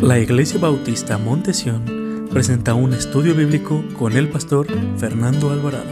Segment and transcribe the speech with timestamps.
[0.00, 4.66] La Iglesia Bautista Montesión presenta un estudio bíblico con el pastor
[4.98, 5.90] Fernando Alvarado.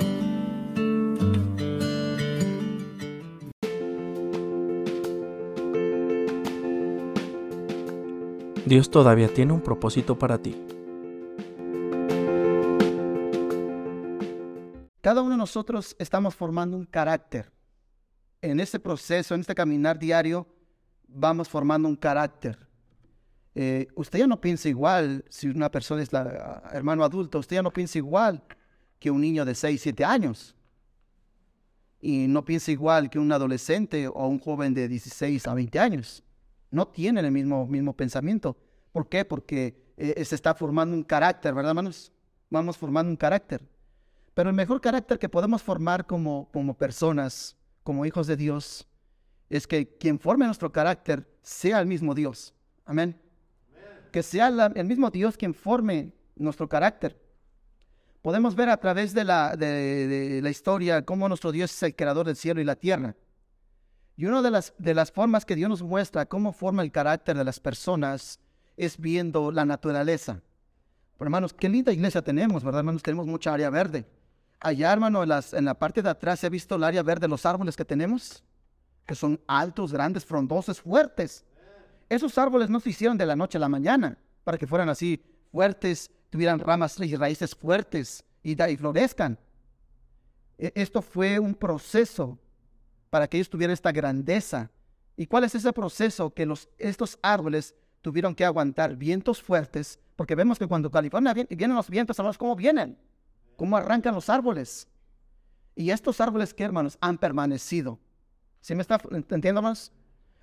[8.66, 10.56] Dios todavía tiene un propósito para ti.
[15.00, 17.50] Cada uno de nosotros estamos formando un carácter.
[18.40, 20.46] En este proceso, en este caminar diario,
[21.08, 22.71] vamos formando un carácter.
[23.54, 27.62] Eh, usted ya no piensa igual si una persona es la, hermano adulto, usted ya
[27.62, 28.42] no piensa igual
[28.98, 30.54] que un niño de 6, 7 años.
[32.00, 36.22] Y no piensa igual que un adolescente o un joven de 16 a 20 años.
[36.70, 38.56] No tienen el mismo, mismo pensamiento.
[38.90, 39.24] ¿Por qué?
[39.24, 42.10] Porque eh, se está formando un carácter, ¿verdad, hermanos?
[42.50, 43.62] Vamos formando un carácter.
[44.34, 48.88] Pero el mejor carácter que podemos formar como, como personas, como hijos de Dios,
[49.50, 52.54] es que quien forme nuestro carácter sea el mismo Dios.
[52.84, 53.21] Amén.
[54.12, 57.18] Que sea el mismo Dios quien forme nuestro carácter.
[58.20, 62.26] Podemos ver a través de la, de, la historia cómo nuestro Dios es el creador
[62.26, 63.16] del cielo y la tierra.
[64.16, 67.36] Y una de las, de las formas que Dios nos muestra cómo forma el carácter
[67.36, 68.38] de las personas
[68.76, 70.40] es viendo la naturaleza.
[71.18, 73.02] Pero hermanos, qué linda iglesia tenemos, ¿verdad, hermanos?
[73.02, 74.06] Tenemos mucha área verde.
[74.60, 77.26] Allá, hermano, en, las, en la parte de atrás, ¿se ha visto el área verde,
[77.26, 78.44] los árboles que tenemos?
[79.06, 81.44] Que son altos, grandes, frondosos, fuertes.
[82.12, 85.22] Esos árboles no se hicieron de la noche a la mañana para que fueran así
[85.50, 89.38] fuertes, tuvieran ramas y raíces fuertes y, florezcan.
[90.58, 92.38] E, esto fue un proceso
[93.08, 94.70] para que ellos tuvieran esta grandeza.
[95.16, 96.34] ¿Y cuál es ese proceso?
[96.34, 101.76] Que los, estos árboles tuvieron que aguantar vientos fuertes, porque vemos que cuando California vienen
[101.76, 102.98] los vientos, sabemos cómo vienen
[103.56, 104.88] cómo arrancan los árboles.
[105.74, 107.98] Y estos árboles hermanos, han permanecido.
[108.60, 109.92] ¿Sí me está entendiendo, más?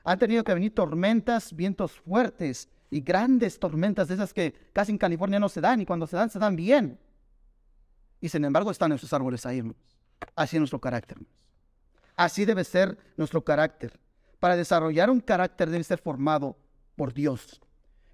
[0.09, 4.97] Han tenido que venir tormentas, vientos fuertes y grandes tormentas de esas que casi en
[4.97, 6.99] California no se dan y cuando se dan, se dan bien.
[8.19, 9.77] Y sin embargo están esos árboles ahí, hermanos.
[10.35, 11.17] Así es nuestro carácter.
[12.15, 13.99] Así debe ser nuestro carácter.
[14.39, 16.57] Para desarrollar un carácter debe ser formado
[16.95, 17.61] por Dios.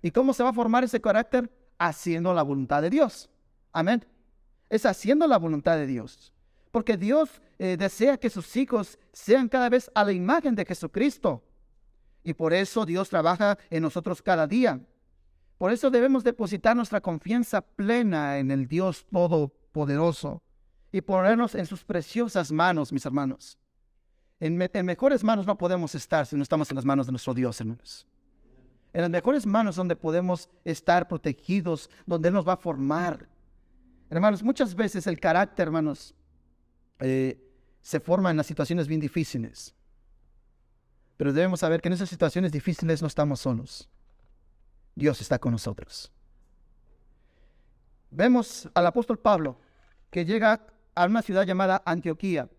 [0.02, 1.50] ¿Y cómo se va a formar ese carácter?
[1.78, 3.30] Haciendo la voluntad de Dios.
[3.72, 4.06] Amén
[4.70, 6.34] es haciendo la voluntad de Dios.
[6.72, 11.44] Porque Dios eh, desea que sus hijos sean cada vez a la imagen de Jesucristo.
[12.26, 14.82] Y por eso Dios trabaja en nosotros cada día.
[15.58, 20.42] Por eso debemos depositar nuestra confianza plena en el Dios Todopoderoso
[20.92, 23.58] y ponernos en sus preciosas manos, mis hermanos.
[24.42, 27.62] En, mejores manos no podemos estar si no estamos en las manos de nuestro Dios,
[27.62, 28.06] hermanos.
[28.92, 33.30] En las mejores manos donde podemos estar protegidos, donde Él nos va a formar,
[34.10, 36.14] Hermanos, muchas veces el carácter, hermanos,
[37.00, 37.38] eh,
[37.82, 39.75] se forma en las situaciones bien difíciles.
[41.18, 43.90] Pero debemos saber que en esas situaciones difíciles no estamos solos.
[44.96, 46.12] Dios está con nosotros.
[48.12, 49.60] Vemos al apóstol Pablo
[50.10, 52.50] que llega a una ciudad llamada Antioquía.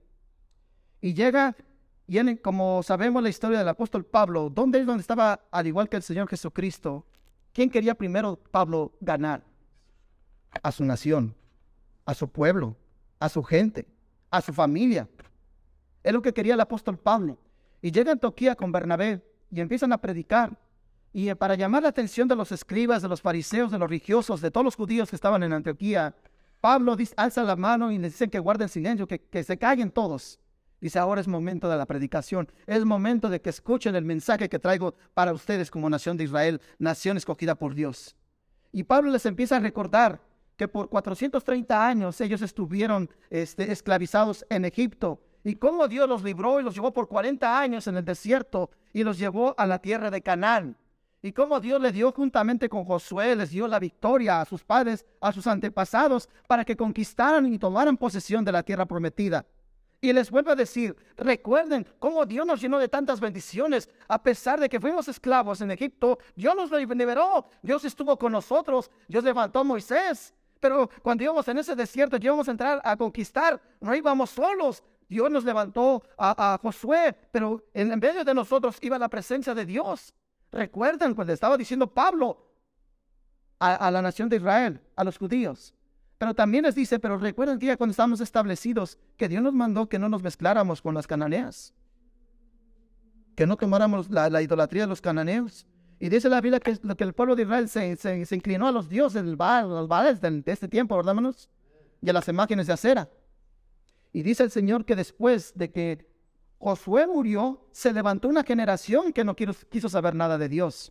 [1.00, 1.56] Y llega,
[2.06, 5.96] y como sabemos la historia del apóstol Pablo, ¿dónde es donde estaba, al igual que
[5.96, 7.06] el Señor Jesucristo?
[7.52, 9.42] ¿Quién quería primero Pablo ganar?
[10.62, 11.34] a su nación,
[12.04, 12.76] a su pueblo,
[13.18, 13.86] a su gente,
[14.30, 15.08] a su familia.
[16.02, 17.38] Es lo que quería el apóstol Pablo.
[17.82, 20.58] Y llega a Antioquía con Bernabé y empiezan a predicar.
[21.12, 24.50] Y para llamar la atención de los escribas, de los fariseos, de los religiosos, de
[24.50, 26.14] todos los judíos que estaban en Antioquía,
[26.60, 29.90] Pablo dice, alza la mano y les dicen que guarden silencio, que, que se callen
[29.90, 30.38] todos.
[30.80, 34.58] Dice, ahora es momento de la predicación, es momento de que escuchen el mensaje que
[34.58, 38.14] traigo para ustedes como nación de Israel, nación escogida por Dios.
[38.72, 40.20] Y Pablo les empieza a recordar
[40.56, 45.20] que por 430 años ellos estuvieron este, esclavizados en Egipto.
[45.46, 49.04] Y cómo Dios los libró y los llevó por 40 años en el desierto y
[49.04, 50.76] los llevó a la tierra de Canaán.
[51.22, 55.06] Y cómo Dios le dio juntamente con Josué, les dio la victoria a sus padres,
[55.20, 59.46] a sus antepasados, para que conquistaran y tomaran posesión de la tierra prometida.
[60.00, 63.88] Y les vuelvo a decir, recuerden cómo Dios nos llenó de tantas bendiciones.
[64.08, 67.46] A pesar de que fuimos esclavos en Egipto, Dios nos liberó.
[67.62, 68.90] Dios estuvo con nosotros.
[69.06, 70.34] Dios levantó a Moisés.
[70.58, 74.82] Pero cuando íbamos en ese desierto, íbamos a entrar a conquistar, no íbamos solos.
[75.08, 80.14] Dios nos levantó a, Josué, pero en, medio de nosotros iba la presencia de Dios.
[80.50, 82.44] Recuerden cuando estaba diciendo Pablo
[83.58, 85.74] a, la nación de Israel, a los judíos.
[86.18, 89.98] Pero también les dice, pero recuerden que cuando estábamos establecidos, que Dios nos mandó que
[89.98, 91.74] no nos mezcláramos con las cananeas,
[93.34, 95.66] que no tomáramos la, la idolatría de los cananeos,
[95.98, 99.24] y dice la Biblia que, el pueblo de Israel se, se, inclinó a los dioses
[99.24, 101.48] del Baal, los Baales de, este tiempo, ¿verdad, hermanos?
[102.02, 103.08] Y a las imágenes de acera.
[104.16, 106.10] Y dice el Señor que después de que
[106.56, 110.90] Josué murió, se levantó una generación que no quiso, saber nada de Dios.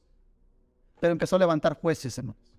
[1.00, 2.54] pero empezó a levantar jueces, hermanos.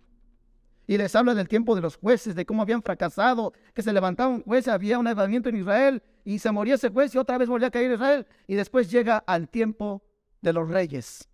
[0.89, 4.31] Y les habla del tiempo de los jueces, de cómo habían fracasado, que se levantaba
[4.35, 7.49] un juez, había un avivamiento en Israel, y se moría ese juez y otra vez
[7.49, 8.27] volvía a caer Israel.
[8.49, 10.03] Y después llega al tiempo
[10.41, 11.29] de los reyes.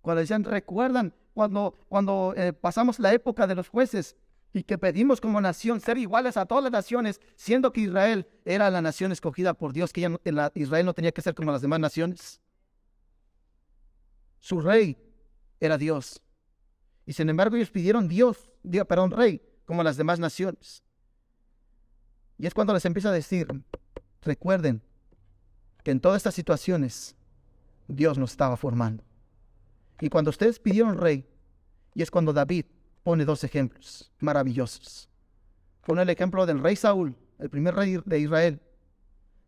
[0.00, 4.14] Cuando decían, recuerdan cuando, cuando eh, pasamos la época de los jueces
[4.56, 8.70] y que pedimos como nación ser iguales a todas las naciones, siendo que Israel era
[8.70, 10.18] la nación escogida por Dios, que
[10.54, 12.40] Israel no tenía que ser como las demás naciones.
[14.38, 14.96] Su rey
[15.60, 16.22] era Dios.
[17.04, 20.82] Y sin embargo ellos pidieron Dios, Dios, perdón, rey, como las demás naciones.
[22.38, 23.46] Y es cuando les empieza a decir,
[24.22, 24.80] recuerden
[25.84, 27.14] que en todas estas situaciones
[27.88, 29.04] Dios nos estaba formando.
[30.00, 31.28] Y cuando ustedes pidieron rey,
[31.92, 32.64] y es cuando David
[33.06, 35.08] pone dos ejemplos maravillosos.
[35.86, 38.60] Pone el ejemplo del rey Saúl, el primer rey de Israel,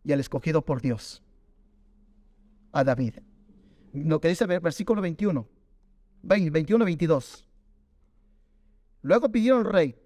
[0.05, 1.25] y el escogido por Dios,
[2.71, 3.15] a David.
[3.93, 5.45] Lo que dice el versículo 21,
[6.23, 7.49] 21, 22.
[9.03, 9.97] Luego pidieron rey,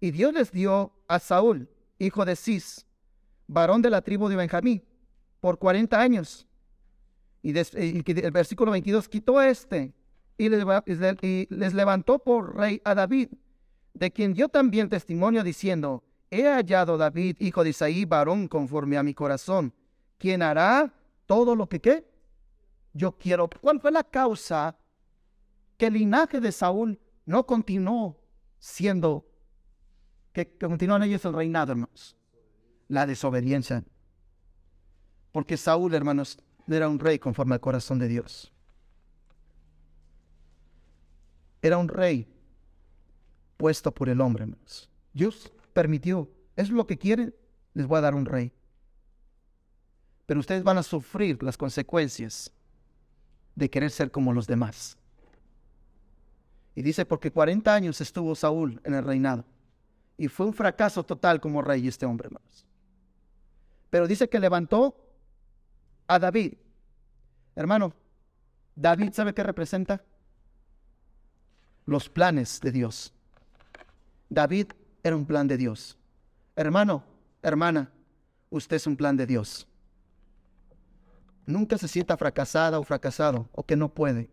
[0.00, 1.68] y Dios les dio a Saúl,
[2.00, 2.84] hijo de Cis,
[3.46, 4.82] varón de la tribu de Benjamín,
[5.38, 6.48] por 40 años.
[7.42, 9.94] Y, el versículo 22 quitó este
[10.38, 13.28] y les, levantó por rey a David,
[13.94, 19.02] de quien dio también testimonio diciendo, he hallado David, hijo de Isaí, varón conforme a
[19.02, 19.72] mi corazón,
[20.18, 20.92] quien hará
[21.26, 22.06] todo lo que qué
[22.92, 23.48] yo quiero.
[23.60, 24.76] ¿Cuál fue la causa
[25.76, 28.18] que el linaje de Saúl no continuó
[28.58, 29.26] siendo
[30.32, 32.16] que, continúan ellos el reinado, hermanos.
[32.88, 33.84] La desobediencia.
[35.32, 36.38] Porque Saúl, hermanos,
[36.68, 38.52] era un rey conforme al corazón de Dios.
[41.66, 42.28] Era un rey
[43.56, 44.46] puesto por el hombre.
[45.12, 46.30] Dios permitió.
[46.54, 47.34] Es lo que quieren.
[47.74, 48.52] Les voy a dar un rey.
[50.26, 52.52] Pero ustedes van a sufrir las consecuencias
[53.56, 54.96] de querer ser como los demás.
[56.76, 59.44] Y dice, porque 40 años estuvo Saúl en el reinado.
[60.16, 62.64] Y fue un fracaso total como rey este hombre, hermanos.
[63.90, 64.96] Pero dice que levantó
[66.06, 66.54] a David.
[67.56, 67.92] Hermano,
[68.76, 70.04] David, ¿sabe qué representa?
[71.86, 73.14] Los planes de Dios.
[74.28, 74.72] David
[75.02, 75.96] era un plan de Dios.
[76.56, 77.04] Hermano,
[77.42, 77.92] hermana,
[78.50, 79.68] usted es un plan de Dios.
[81.46, 84.28] Nunca se sienta fracasada o fracasado o que no puede.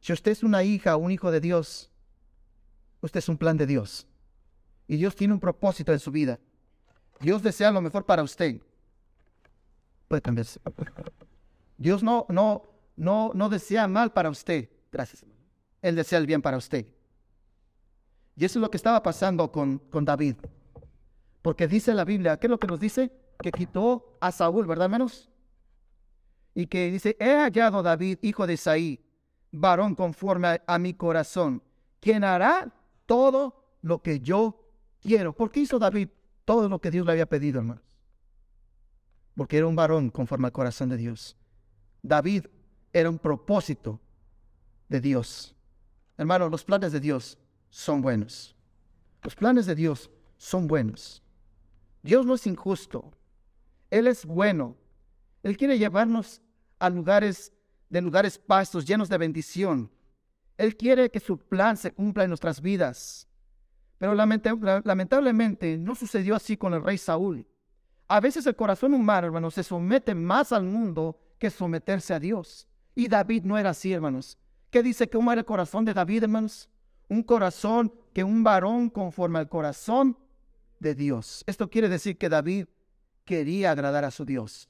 [0.00, 1.90] Si usted es una hija o un hijo de Dios,
[3.02, 4.06] usted es un plan de Dios.
[4.88, 6.38] Y Dios tiene un propósito en su vida.
[7.20, 8.62] Dios desea lo mejor para usted.
[10.08, 10.60] Puede cambiarse.
[11.76, 12.62] Dios no, no,
[12.96, 14.70] no, no desea mal para usted.
[14.90, 15.24] Gracias.
[15.82, 16.86] Él desea el bien para usted.
[18.36, 20.36] Y eso es lo que estaba pasando con, con David.
[21.42, 23.10] Porque dice la Biblia, ¿qué es lo que nos dice?
[23.40, 25.30] Que quitó a Saúl, ¿verdad, menos?
[26.54, 29.00] Y que dice, he hallado David, hijo de Isaí,
[29.52, 31.62] varón conforme a mi corazón,
[32.00, 32.72] quien hará
[33.06, 34.70] todo lo que yo
[35.00, 35.34] quiero.
[35.34, 36.08] ¿Por qué hizo David
[36.44, 37.82] todo lo que Dios le había pedido, hermanos?
[39.34, 41.36] Porque era un varón conforme al corazón de Dios.
[42.02, 42.46] David
[42.92, 44.00] era un propósito
[44.88, 45.55] de Dios.
[46.18, 47.38] Hermanos, los planes de Dios
[47.70, 48.56] son buenos.
[49.22, 51.22] Los planes de Dios son buenos.
[52.02, 53.12] Dios no es injusto.
[53.90, 54.76] Él es bueno.
[55.42, 56.40] Él quiere llevarnos
[56.78, 57.52] a lugares
[57.88, 59.90] de lugares pastos llenos de bendición.
[60.56, 63.28] Él quiere que su plan se cumpla en nuestras vidas.
[63.98, 67.46] Pero lamentablemente no sucedió así con el rey Saúl.
[68.08, 72.68] A veces el corazón humano, hermanos, se somete más al mundo que someterse a Dios.
[72.94, 74.38] Y David no era así, hermanos.
[74.76, 76.68] ¿Qué dice cómo era el corazón de David, hermanos?
[77.08, 80.18] Un corazón que un varón conforme al corazón
[80.80, 81.42] de Dios.
[81.46, 82.66] Esto quiere decir que David
[83.24, 84.68] quería agradar a su Dios.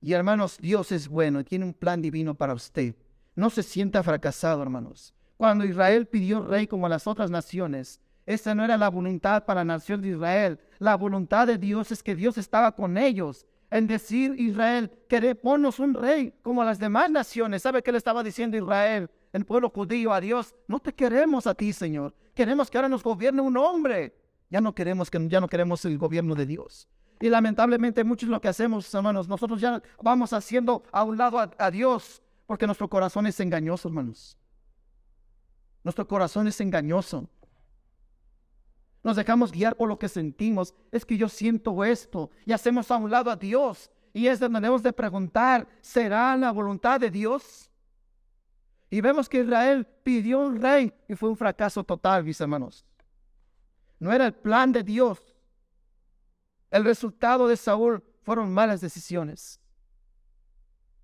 [0.00, 2.96] Y hermanos, Dios es bueno y tiene un plan divino para usted.
[3.36, 5.14] No se sienta fracasado, hermanos.
[5.36, 9.74] Cuando Israel pidió rey como las otras naciones, esa no era la voluntad para la
[9.76, 10.58] nación de Israel.
[10.80, 13.46] La voluntad de Dios es que Dios estaba con ellos.
[13.70, 17.62] En decir Israel, que ponnos un rey como las demás naciones.
[17.62, 20.54] ¿Sabe qué le estaba diciendo Israel, el pueblo judío, a Dios?
[20.66, 22.14] No te queremos a ti, Señor.
[22.34, 24.14] Queremos que ahora nos gobierne un hombre.
[24.50, 26.88] Ya no queremos que ya no queremos el gobierno de Dios.
[27.20, 31.70] Y lamentablemente muchos lo que hacemos, hermanos, nosotros ya vamos haciendo a un lado a,
[31.70, 34.38] Dios porque nuestro corazón es engañoso, hermanos.
[35.84, 37.28] Nuestro corazón es engañoso.
[39.02, 40.74] Nos dejamos guiar por lo que sentimos.
[40.90, 43.90] Es que yo siento esto y hacemos a un lado a Dios.
[44.12, 47.69] Y es donde debemos de preguntar, ¿será la voluntad de Dios?
[48.90, 52.84] Y vemos que Israel pidió un rey y fue un fracaso total, mis hermanos.
[54.00, 55.20] No era el plan de Dios.
[56.70, 59.60] El resultado de Saúl fueron malas decisiones.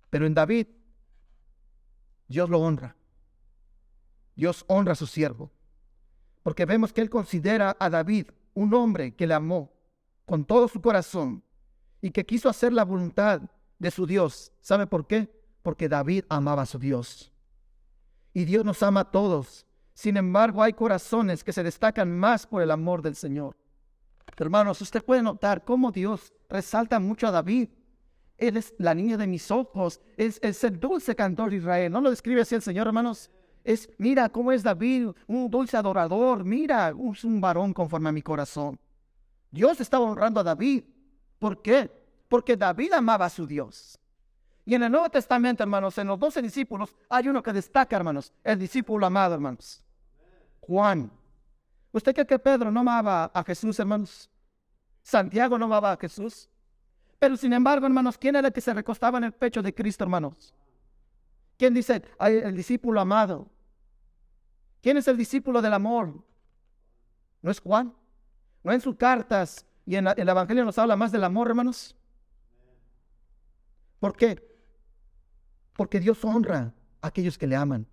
[0.09, 0.67] Pero en David,
[2.27, 2.95] Dios lo honra.
[4.35, 5.51] Dios honra a su siervo,
[6.43, 9.73] porque vemos que Él considera a David un hombre que le amó
[10.25, 11.43] con todo su corazón
[12.01, 13.41] y que quiso hacer la voluntad
[13.79, 14.51] de su Dios.
[14.61, 15.31] ¿Sabe por qué?
[15.63, 17.31] Porque David amaba a su Dios.
[18.37, 19.65] Y Dios nos ama a todos.
[19.95, 23.57] Sin embargo, hay corazones que se destacan más por el amor del Señor.
[24.37, 27.69] Hermanos, usted puede notar cómo Dios resalta mucho a David.
[28.37, 31.91] Él es la niña de mis ojos, es, es el dulce cantor de Israel.
[31.91, 33.31] ¿No lo describe así el Señor, hermanos?
[33.63, 38.21] Es, mira cómo es David, un dulce adorador, mira, es un varón conforme a mi
[38.21, 38.79] corazón.
[39.49, 40.83] Dios estaba honrando a David.
[41.39, 41.89] ¿Por qué?
[42.29, 43.97] Porque David amaba a su Dios.
[44.67, 48.33] Y en el Nuevo Testamento, hermanos, en los doce discípulos, hay uno que destaca, hermanos,
[48.43, 49.81] el discípulo amado, hermanos.
[50.59, 51.09] Juan.
[51.93, 54.29] ¿Usted cree que Pedro no amaba a Jesús, hermanos?
[55.01, 56.49] Santiago no amaba a Jesús.
[57.17, 60.03] Pero sin embargo, hermanos, ¿quién era el que se recostaba en el pecho de Cristo,
[60.03, 60.53] hermanos?
[61.57, 62.03] ¿Quién dice?
[62.19, 63.49] el discípulo amado.
[64.81, 66.13] ¿Quién es el discípulo del amor?
[67.41, 67.95] ¿No es Juan?
[68.63, 71.95] ¿No en sus cartas y en, el Evangelio nos habla más del amor, hermanos?
[74.01, 74.56] ¿Por qué?
[75.77, 77.87] Porque Dios honra a aquellos que le aman.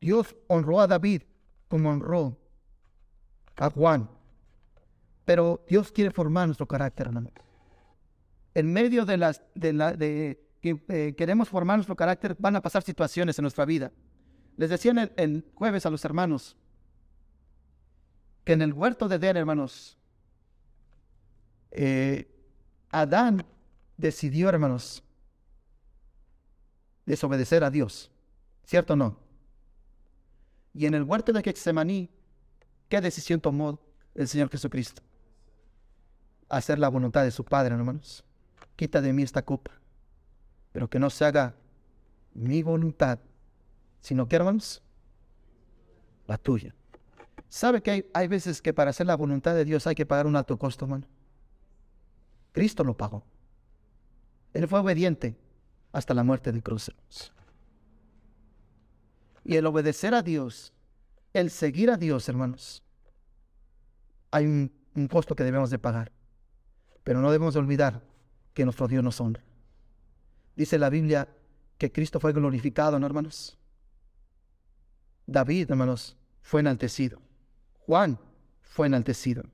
[0.00, 1.22] Dios honró a David
[1.68, 2.36] como honró
[3.56, 4.10] a Juan.
[5.24, 7.32] Pero Dios quiere formar nuestro carácter, hermanos.
[8.54, 13.38] En medio de las de que eh, queremos formar nuestro carácter, van a pasar situaciones
[13.38, 13.92] en nuestra vida.
[14.56, 16.56] Les decía el, jueves a los hermanos
[18.44, 19.98] que en el huerto de Edén, hermanos,
[21.70, 22.34] eh,
[22.90, 23.44] Adán
[23.98, 25.02] decidió, hermanos,
[27.04, 28.10] desobedecer a Dios.
[28.64, 29.18] ¿Cierto o no?
[30.72, 32.08] Y en el huerto de Getsemaní,
[32.88, 33.78] ¿qué decisión tomó
[34.14, 35.02] el Señor Jesucristo?
[36.48, 38.24] Hacer la voluntad de su Padre, hermanos.
[38.76, 39.78] Quita de mí esta copa
[40.72, 41.54] pero que no se haga
[42.34, 43.18] mi voluntad,
[44.00, 44.82] sino que, hermanos,
[46.26, 46.74] la tuya.
[47.48, 50.26] ¿Sabe que hay, hay, veces que para hacer la voluntad de Dios hay que pagar
[50.26, 51.06] un alto costo, hermano?
[52.52, 53.24] Cristo lo pagó.
[54.58, 55.36] Él fue obediente
[55.92, 56.90] hasta la muerte de cruz.
[59.44, 60.72] Y el obedecer a Dios,
[61.32, 62.82] el seguir a Dios, hermanos,
[64.32, 66.10] hay un, un costo que debemos de pagar.
[67.04, 68.02] Pero no debemos olvidar
[68.52, 69.44] que nuestro Dios nos honra.
[70.56, 71.28] Dice la Biblia
[71.78, 73.56] que Cristo fue glorificado, ¿no, hermanos?
[75.24, 77.22] David, hermanos, fue enaltecido.
[77.86, 78.18] Juan
[78.60, 79.44] fue enaltecido.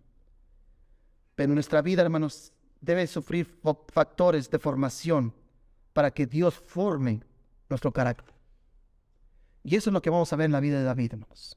[1.34, 5.32] Pero nuestra vida, hermanos, debe sufrir factores de formación
[5.92, 7.20] para que Dios forme
[7.68, 8.34] nuestro carácter.
[9.62, 11.56] Y eso es lo que vamos a ver en la vida de David, hermanos.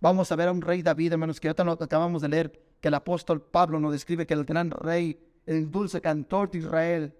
[0.00, 2.94] Vamos a ver a un rey David, hermanos, que ahorita acabamos de leer, que el
[2.94, 5.16] apóstol Pablo nos describe que el gran rey,
[5.46, 7.14] el dulce cantor de Israel,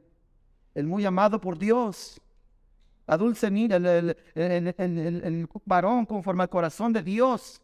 [0.74, 2.20] el muy amado por Dios,
[3.06, 7.62] la dulce niña, el, el, varón conforme al corazón de Dios.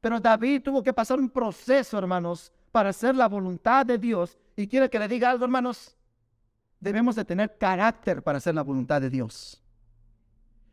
[0.00, 4.36] Pero David tuvo que pasar un proceso, hermanos, para hacer la voluntad de Dios.
[4.54, 5.96] Y quiere que le diga algo, hermanos,
[6.78, 9.64] debemos de tener carácter para hacer la voluntad de Dios.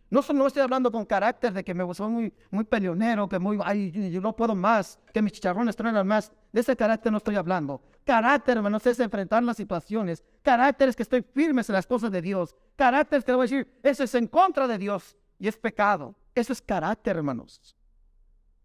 [0.09, 3.57] No solo estoy hablando con carácter de que me soy muy, muy peleonero, que muy,
[3.63, 6.29] ay, yo no puedo más, que mis chicharrones truenan más.
[6.51, 7.81] De ese carácter no estoy hablando.
[8.03, 10.25] Carácter, hermanos, es enfrentar las situaciones.
[10.41, 12.53] Carácter es que estoy firme en las cosas de Dios.
[12.75, 15.55] Carácter es que le voy a decir, eso es en contra de Dios y es
[15.55, 16.13] pecado.
[16.35, 17.77] Eso es carácter, hermanos.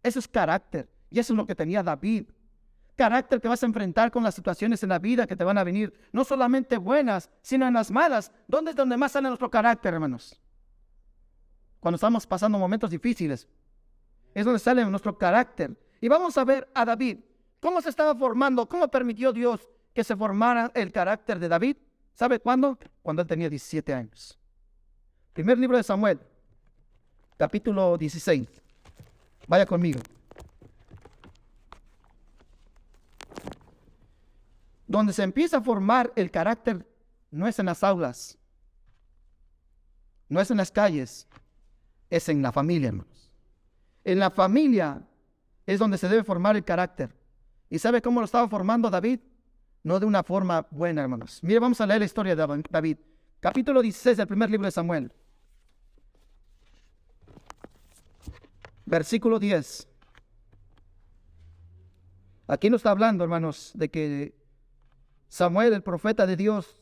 [0.02, 0.88] Eso es carácter.
[1.08, 2.26] Y eso es lo que tenía David.
[2.98, 5.64] Carácter que vas a enfrentar con las situaciones en la vida que te van a
[5.64, 8.30] venir, no solamente buenas, sino en las malas.
[8.46, 10.38] ¿Dónde es donde más sale nuestro carácter, hermanos?
[11.80, 13.48] cuando estamos pasando momentos difíciles.
[14.34, 15.76] Es donde sale nuestro carácter.
[16.00, 17.18] Y vamos a ver a David,
[17.60, 21.76] cómo se estaba formando, cómo permitió Dios que se formara el carácter de David.
[22.14, 22.78] ¿Sabe cuándo?
[23.02, 24.38] Cuando él tenía 17 años.
[25.32, 26.18] Primer libro de Samuel,
[27.36, 28.48] capítulo 16.
[29.46, 30.00] Vaya conmigo.
[34.88, 36.88] Donde se empieza a formar el carácter
[37.30, 38.38] no es en las aulas,
[40.30, 41.28] no es en las calles,
[42.08, 43.30] es en la familia, hermanos.
[44.02, 45.06] En la familia
[45.66, 47.14] es donde se debe formar el carácter.
[47.68, 49.20] ¿Y sabe cómo lo estaba formando David?
[49.82, 51.40] No de una forma buena, hermanos.
[51.42, 52.96] Mire, vamos a leer la historia de David.
[53.40, 55.12] Capítulo 16 del primer libro de Samuel.
[58.86, 59.86] Versículo 10.
[62.46, 64.37] Aquí nos está hablando, hermanos, de que
[65.28, 66.80] Samuel, el profeta de Dios,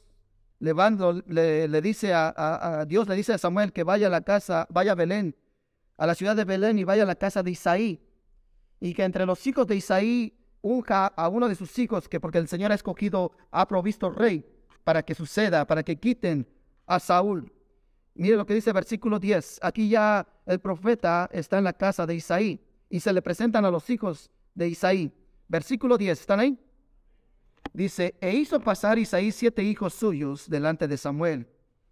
[0.59, 4.93] le, le, dice a, Dios, le dice a Samuel que vaya a la casa, vaya
[4.93, 5.37] a Belén,
[5.97, 8.01] a la ciudad de Belén y vaya a la casa de Isaí.
[8.81, 12.39] Y que entre los hijos de Isaí unja a uno de sus hijos, que porque
[12.39, 14.45] el Señor ha escogido, ha provisto rey
[14.85, 16.47] para que suceda, para que quiten
[16.87, 17.53] a Saúl.
[18.15, 19.61] Mire lo que dice versículo 10.
[19.63, 23.71] Aquí ya el profeta está en la casa de Isaí y se le presentan a
[23.71, 25.13] los hijos de Isaí.
[25.49, 26.59] Versículo 10, ¿están ahí?
[27.77, 31.47] Dice, e hizo pasar Isaí siete hijos suyos delante de Samuel.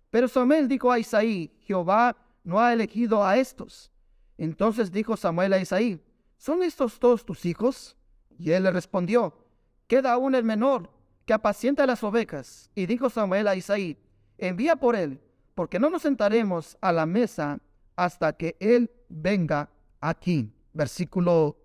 [0.09, 3.93] Pero Samuel dijo a Isaí, Jehová no ha elegido a estos.
[4.38, 6.03] Entonces dijo Samuel a Isaí,
[6.38, 7.99] ¿son estos todos tus hijos?
[8.38, 9.45] Y él le respondió,
[9.87, 10.91] queda aún el menor,
[11.26, 12.71] que apacienta las ovejas.
[12.75, 13.99] Y dijo Samuel a Isaí,
[14.38, 15.21] envía por él,
[15.55, 17.61] porque no nos sentaremos a la mesa
[17.95, 19.69] hasta que él venga
[20.00, 20.50] aquí.
[20.73, 21.59] Versículo,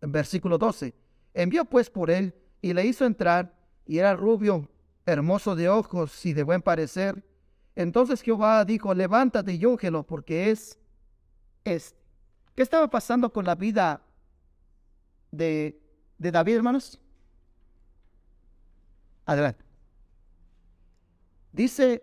[0.00, 0.94] versículo 12.
[1.34, 3.54] Envió pues por él y le hizo entrar,
[3.84, 4.70] y era rubio,
[5.04, 7.22] hermoso de ojos y de buen parecer.
[7.74, 10.78] Entonces Jehová dijo, levántate y úngelo, porque es
[11.64, 12.00] este.
[12.54, 14.02] ¿Qué estaba pasando con la vida
[15.30, 15.80] de,
[16.18, 17.00] de David, hermanos?
[19.24, 19.64] Adelante.
[21.50, 22.02] Dice,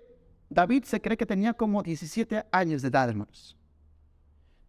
[0.49, 3.55] David se cree que tenía como 17 años de edad, hermanos.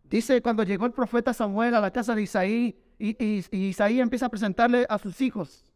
[0.05, 4.29] Dice, cuando llegó el profeta Samuel a la casa de Isaí, y, Isaí empieza a
[4.29, 5.70] presentarle a sus hijos.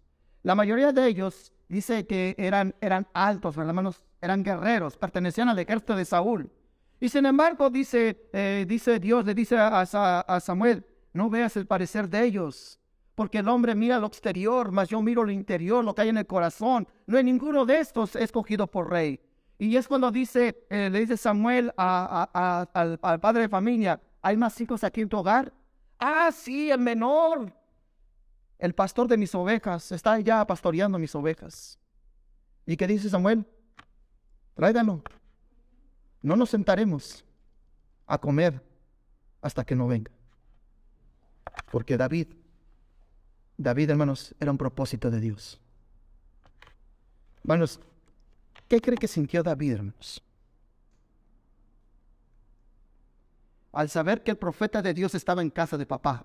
[0.45, 5.97] La mayoría de ellos dice que eran, eran altos, hermanos, eran guerreros, pertenecían al ejército
[5.97, 6.51] de Saúl.
[7.01, 10.85] Y sin embargo, dice, eh, dice Dios, le dice a, Samuel,
[11.15, 12.79] no veas el parecer de ellos,
[13.15, 16.19] porque el hombre mira lo exterior, mas yo miro lo interior, lo que hay en
[16.19, 16.87] el corazón.
[17.07, 19.19] No hay ninguno de estos escogido por rey.
[19.59, 22.29] Y es cuando dice, eh, le dice Samuel al,
[23.01, 25.51] al, padre de familia, ¿hay más hijos aquí en tu hogar?
[25.99, 27.51] Ah, sí, el menor.
[28.65, 31.79] El pastor de mis ovejas está ya pastoreando mis ovejas.
[32.65, 33.45] ¿Y qué dice Samuel?
[34.55, 35.03] Tráigalo.
[36.23, 37.27] No nos sentaremos
[38.07, 38.65] a comer
[39.43, 40.11] hasta que no venga.
[41.71, 42.29] Porque David
[43.59, 45.61] David, hermanos, era un propósito de Dios.
[47.43, 47.79] Hermanos,
[48.67, 50.23] ¿qué cree que sintió David, hermanos?
[53.73, 56.25] Al saber que el profeta de Dios estaba en casa de papá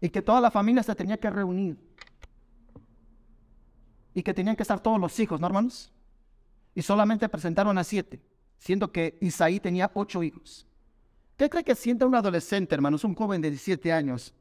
[0.00, 1.78] y que toda la familia se tenía que reunir
[4.14, 5.92] y que tenían que estar todos los hijos, ¿no, hermanos?
[6.74, 8.20] Y solamente presentaron a siete,
[8.58, 10.66] siendo que Isaí tenía ocho hijos.
[11.36, 14.34] ¿Qué cree que siente un adolescente, hermanos, un joven de 17 años,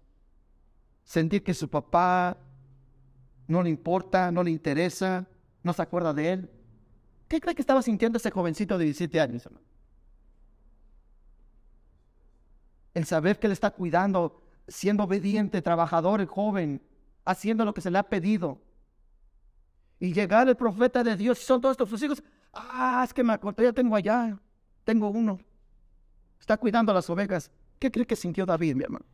[1.03, 2.37] sentir que su papá
[3.47, 5.27] no le importa, no le interesa,
[5.63, 6.49] no se acuerda de él.
[7.27, 9.65] ¿Qué cree que estaba sintiendo ese jovencito de 17 años, hermano?
[12.93, 16.81] El saber que él está cuidando, siendo obediente, trabajador, joven,
[17.25, 18.61] haciendo lo que se le ha pedido.
[19.99, 22.23] Y llegar el profeta de Dios, y son todos estos sus hijos.
[22.53, 24.39] Ah, es que me acordé, ya tengo allá,
[24.83, 25.39] tengo uno.
[26.39, 27.51] Está cuidando las ovejas.
[27.77, 29.05] ¿Qué cree que sintió David, mi hermano?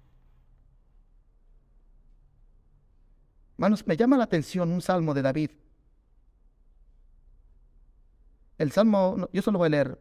[3.54, 5.52] Hermanos, me llama la atención un salmo de David.
[8.58, 10.00] El salmo, yo solo voy a leer.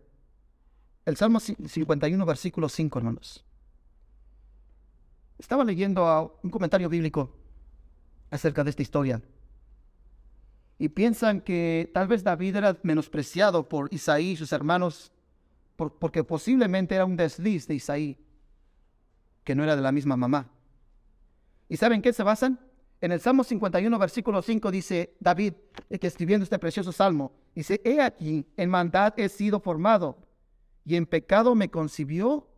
[1.04, 3.44] El salmo 51, versículo 5, hermanos.
[5.44, 7.30] Estaba leyendo un comentario bíblico
[8.30, 9.20] acerca de esta historia.
[10.78, 15.12] Y piensan que tal vez David era menospreciado por Isaí y sus hermanos,
[15.76, 18.16] porque posiblemente era un desliz de Isaí,
[19.44, 20.50] que no era de la misma mamá.
[21.68, 22.58] ¿Y saben qué se basan?
[23.02, 25.52] En el Salmo 51, versículo 5 dice David,
[26.00, 30.16] que escribiendo este precioso salmo, dice, he aquí, en maldad he sido formado,
[30.86, 32.48] y en pecado me concibió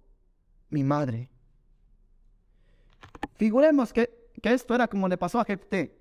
[0.70, 1.30] mi madre.
[3.34, 5.96] Figuremos que, que esto era como le pasó a Jefté,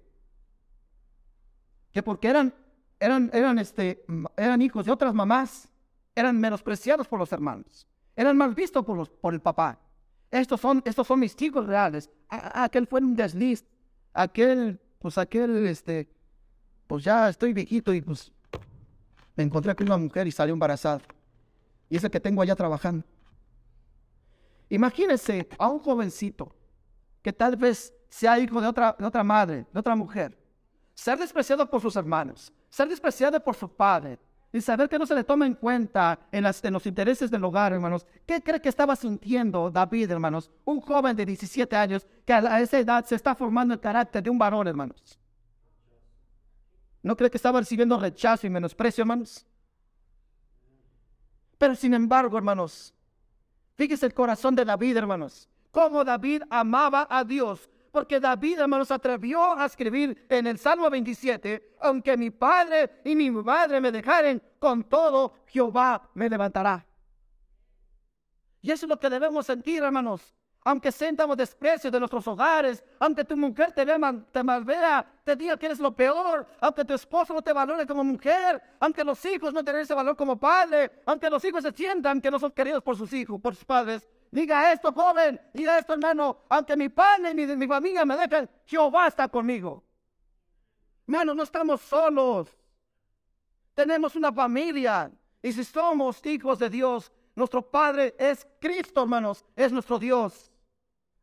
[1.91, 2.53] que porque eran,
[2.99, 4.05] eran, eran, este,
[4.37, 5.69] eran hijos de otras mamás,
[6.13, 9.79] eran menospreciados por los hermanos, eran mal vistos por, los, por el papá.
[10.31, 12.09] Estos son, estos son mis hijos reales.
[12.29, 13.65] aquel fue un desliz
[14.13, 16.09] aquel, pues aquel, este,
[16.87, 18.31] pues ya estoy viejito y pues
[19.35, 21.01] me encontré con una mujer y salió embarazada.
[21.89, 23.05] Y es el que tengo allá trabajando.
[24.69, 26.55] Imagínense a un jovencito
[27.25, 30.37] que tal vez sea hijo de otra, madre, de otra mujer,
[30.93, 34.19] ser despreciado por sus hermanos, ser despreciado por su padre,
[34.53, 38.05] y saber que no se le toma en cuenta en, los intereses del hogar, hermanos.
[38.27, 40.51] ¿Qué cree que estaba sintiendo David, hermanos?
[40.65, 44.29] Un joven de 17 años que a esa edad se está formando el carácter de
[44.29, 45.19] un varón, hermanos.
[47.01, 49.47] ¿No cree que estaba recibiendo rechazo y menosprecio, hermanos?
[51.57, 52.93] Pero sin embargo, hermanos,
[53.73, 55.49] fíjese el corazón de David, hermanos.
[55.75, 61.75] Cómo David amaba a Dios porque David, hermanos, atrevió a escribir en el Salmo 27,
[61.81, 66.85] aunque mi padre y mi madre me dejaren, con todo Jehová me levantará.
[68.61, 70.33] Y eso es lo que debemos sentir, hermanos.
[70.63, 73.99] aunque sentamos desprecio de nuestros hogares, aunque tu mujer te, vea,
[74.31, 78.03] te malvea, te diga que eres lo peor, aunque tu esposo no te valore como
[78.03, 82.19] mujer, aunque los hijos no tengan ese valor como padre, aunque los hijos se sientan
[82.19, 84.09] que no son queridos por sus hijos, por sus padres.
[84.35, 88.49] Diga esto, joven, diga esto, hermano, aunque mi padre y mi, mi familia me dejen,
[88.65, 89.81] Jehová está conmigo.
[91.07, 92.49] Hermano, no estamos solos.
[93.73, 95.09] Tenemos una familia.
[95.41, 100.51] Y si somos hijos de Dios, nuestro Padre es Cristo, hermanos, es nuestro Dios.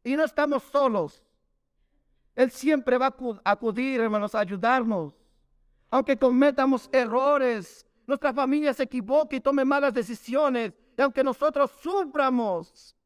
[0.03, 1.23] Y no estamos solos.
[2.35, 5.13] Él siempre va a acudir, hermanos, a ayudarnos.
[5.91, 12.97] Aunque cometamos errores, nuestra familia se equivoque y tome malas decisiones, y aunque nosotros suframos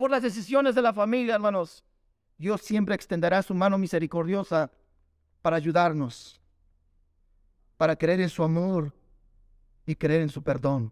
[0.00, 1.84] por las decisiones de la familia, hermanos,
[2.38, 4.72] Dios siempre extenderá su mano misericordiosa
[5.42, 6.40] para ayudarnos,
[7.76, 8.94] para creer en su amor
[9.84, 10.90] y creer en su perdón.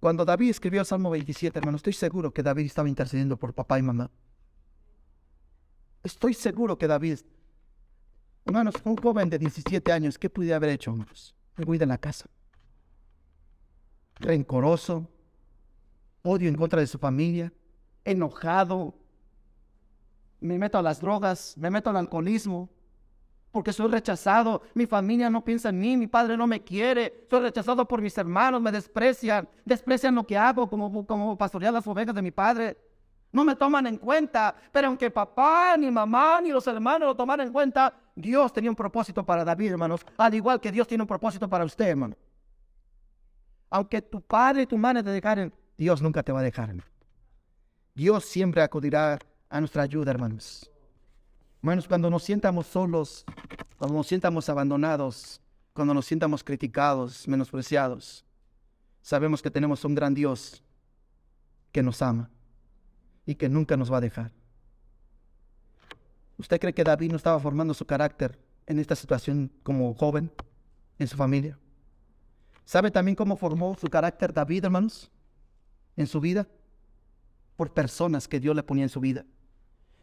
[0.00, 3.78] Cuando David escribió el Salmo 27, hermano, estoy seguro que David estaba intercediendo por papá
[3.78, 4.10] y mamá.
[6.02, 7.20] Estoy seguro que David,
[8.44, 11.34] hermanos, un joven de 17 años, ¿qué pudiera haber hecho, hermanos?
[11.56, 12.28] Me voy de la casa.
[14.16, 15.08] Rencoroso,
[16.22, 17.52] odio en contra de su familia,
[18.04, 18.94] enojado,
[20.40, 22.68] me meto a las drogas, me meto al alcoholismo,
[23.50, 27.40] porque soy rechazado, mi familia no piensa en mí, mi padre no me quiere, soy
[27.40, 32.14] rechazado por mis hermanos, me desprecian, desprecian lo que hago como, como pastorear las ovejas
[32.14, 32.76] de mi padre.
[33.30, 37.46] No me toman en cuenta, pero aunque papá, ni mamá, ni los hermanos lo tomaran
[37.46, 41.08] en cuenta, Dios tenía un propósito para David, hermanos, al igual que Dios tiene un
[41.08, 42.16] propósito para usted, hermano.
[43.70, 46.74] Aunque tu padre y tu madre te dejaren, Dios nunca te va a dejar.
[47.94, 50.68] Dios siempre acudirá a nuestra ayuda, hermanos.
[51.62, 53.24] Hermanos, cuando nos sientamos solos,
[53.78, 55.40] cuando nos sientamos abandonados,
[55.72, 58.24] cuando nos sientamos criticados, menospreciados,
[59.02, 60.62] sabemos que tenemos un gran Dios
[61.70, 62.28] que nos ama
[63.24, 64.32] y que nunca nos va a dejar.
[66.38, 70.30] ¿Usted cree que David no estaba formando su carácter en esta situación como joven
[70.98, 71.56] en su familia?
[72.64, 75.10] ¿Sabe también cómo formó su carácter David, hermanos,
[75.98, 76.46] en su vida?
[77.56, 79.26] Por personas que Dios le ponía en su vida.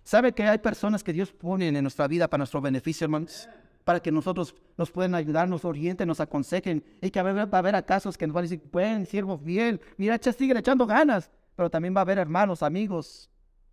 [0.03, 3.49] ¿Sabe que hay personas que Dios pone en nuestra vida para nuestro beneficio, hermanos?
[3.83, 6.83] Para que nosotros nos puedan ayudar, nos orienten, nos aconsejen.
[7.01, 10.19] Y que va a haber, casos que nos van a decir, buen, siervo bien, mira,
[10.21, 11.31] sigue echando ganas.
[11.55, 13.31] Pero también va a haber hermanos, amigos,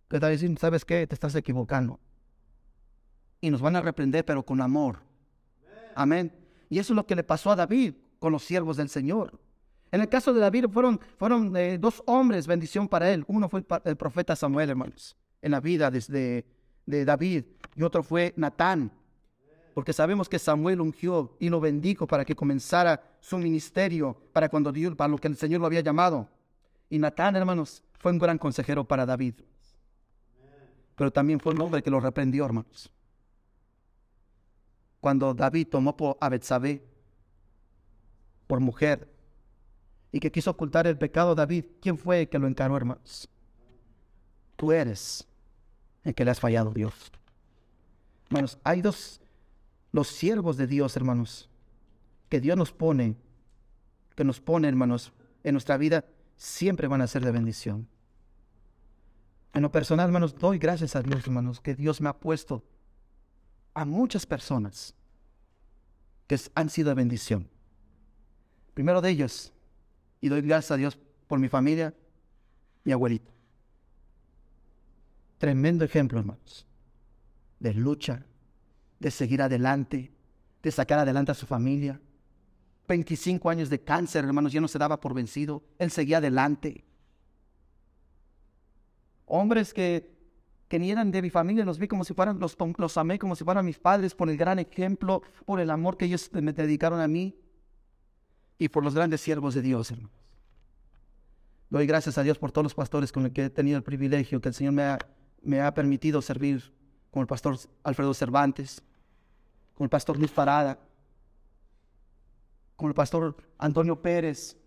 [0.09, 1.05] que te van a decir, ¿sabes qué?
[1.05, 1.99] Te estás equivocando.
[3.41, 4.99] Y nos van a reprender, pero con amor.
[5.93, 6.31] Amén.
[6.69, 9.39] Y eso es lo que le pasó a David con los siervos del Señor.
[9.93, 13.23] En el caso de David fueron, fueron eh, dos hombres, bendición para él.
[13.27, 16.45] Uno fue el profeta Samuel, hermanos en la vida desde
[16.85, 17.43] de David
[17.75, 18.91] y otro fue Natán.
[19.73, 24.71] Porque sabemos que Samuel ungió y lo bendijo para que comenzara su ministerio para cuando
[24.71, 26.29] Dios, para lo que el Señor lo había llamado.
[26.89, 29.35] Y Natán, hermanos, fue un gran consejero para David.
[30.95, 32.91] Pero también fue un hombre que lo reprendió, hermanos.
[35.01, 36.83] Cuando David tomó a Betsabé
[38.45, 39.09] por mujer
[40.13, 43.27] y que quiso ocultar el pecado, David, ¿quién fue el que lo encaró, hermanos?
[44.55, 45.27] Tú eres
[46.03, 46.93] en que le has fallado, Dios.
[48.27, 49.19] Hermanos, hay dos,
[49.91, 51.49] los siervos de Dios, hermanos,
[52.29, 53.17] que Dios nos pone,
[54.15, 55.11] que nos pone, hermanos,
[55.43, 56.05] en nuestra vida,
[56.37, 57.87] siempre van a ser de bendición.
[59.53, 62.63] En lo personal, hermanos, doy gracias a Dios, hermanos, que Dios me ha puesto
[63.73, 64.93] a muchas personas
[66.27, 67.49] que han sido de bendición.
[68.75, 69.52] Primero de ellos,
[70.23, 71.93] y doy gracias a Dios por mi familia,
[72.85, 73.29] mi abuelito.
[75.37, 76.65] Tremendo ejemplo, hermanos,
[77.59, 78.25] de lucha,
[79.01, 80.13] de seguir adelante,
[80.61, 81.99] de sacar adelante a su familia.
[82.87, 85.61] 25 años de cáncer, hermanos, ya no se daba por vencido.
[85.77, 86.85] Él seguía adelante.
[89.25, 90.09] Hombres que,
[90.69, 93.35] que ni eran de mi familia, los vi como si fueran, los, los amé como
[93.35, 97.01] si fueran mis padres, por el gran ejemplo, por el amor que ellos me dedicaron
[97.01, 97.35] a mí
[98.57, 100.11] y por los grandes siervos de Dios, hermanos.
[101.69, 104.39] Doy gracias a Dios por todos los pastores con los que he tenido el privilegio
[104.39, 104.99] que el Señor me ha
[105.43, 106.73] me ha permitido servir
[107.11, 108.81] con el pastor Alfredo Cervantes,
[109.75, 110.79] con el pastor Luis Parada,
[112.75, 114.57] con el pastor Antonio Pérez,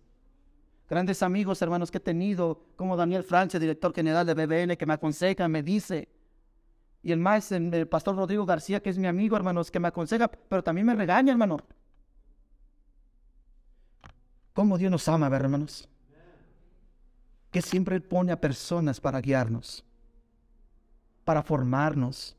[0.89, 4.93] grandes amigos, hermanos que he tenido, como Daniel Francia, director general de BBN, que me
[4.93, 6.07] aconseja, me dice,
[7.03, 10.27] y el maestro, el pastor Rodrigo García, que es mi amigo, hermanos, que me aconseja,
[10.27, 11.57] pero también me regaña, hermano.
[14.57, 15.87] ¿Cómo Dios nos ama, hermanos?
[17.51, 19.85] Que siempre pone a personas para guiarnos
[21.23, 22.35] para formarnos,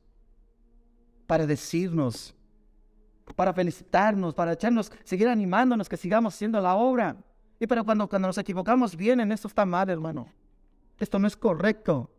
[1.28, 2.34] para decirnos,
[3.36, 7.16] para felicitarnos, para echarnos, seguir animándonos que sigamos haciendo la obra.
[7.60, 10.26] Y pero cuando, cuando nos equivocamos bien en esto está mal, hermano.
[10.98, 12.10] esto no es correcto.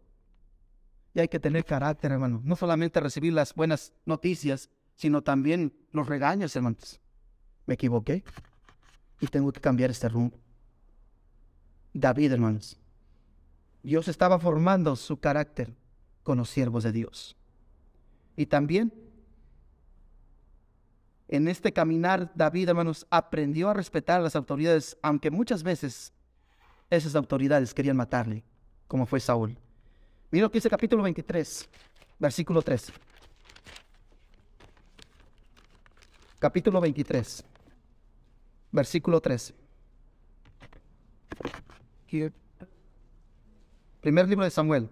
[1.13, 2.39] Y hay que tener carácter, hermano.
[2.45, 7.01] No solamente recibir las buenas noticias, sino también los regaños, hermanos.
[7.65, 8.23] Me equivoqué
[9.19, 10.37] y tengo que cambiar este rumbo.
[11.93, 12.77] David, hermanos.
[13.81, 15.73] Dios estaba formando su carácter
[16.23, 17.35] con los siervos de Dios.
[18.35, 18.93] Y también
[21.27, 26.11] en este caminar, David, hermanos, aprendió a respetar a las autoridades, aunque muchas veces
[26.89, 28.43] esas autoridades querían matarle,
[28.87, 29.55] como fue Saúl.
[30.31, 31.69] Mira lo que dice capítulo 23,
[32.17, 32.91] versículo 3.
[36.39, 37.43] Capítulo 23,
[38.71, 39.53] versículo 13.
[44.01, 44.89] Primer libro de Samuel.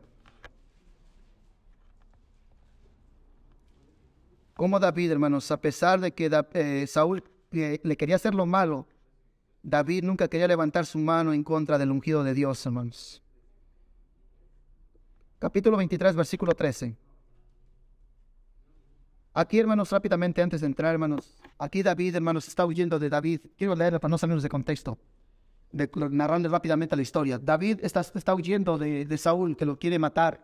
[4.53, 8.87] Como David, hermanos, a pesar de que eh, Saúl le quería hacer lo malo,
[9.63, 13.21] David nunca quería levantar su mano en contra del ungido de Dios, hermanos.
[15.39, 16.95] Capítulo 23, versículo 13.
[19.39, 23.41] Aquí, hermanos, rápidamente antes de entrar, hermanos, aquí David, hermanos, está huyendo de David.
[23.55, 24.97] Quiero leer para no salirnos de contexto,
[26.09, 27.37] narrando rápidamente la historia.
[27.37, 30.43] David está, está huyendo de, de Saúl, que lo quiere matar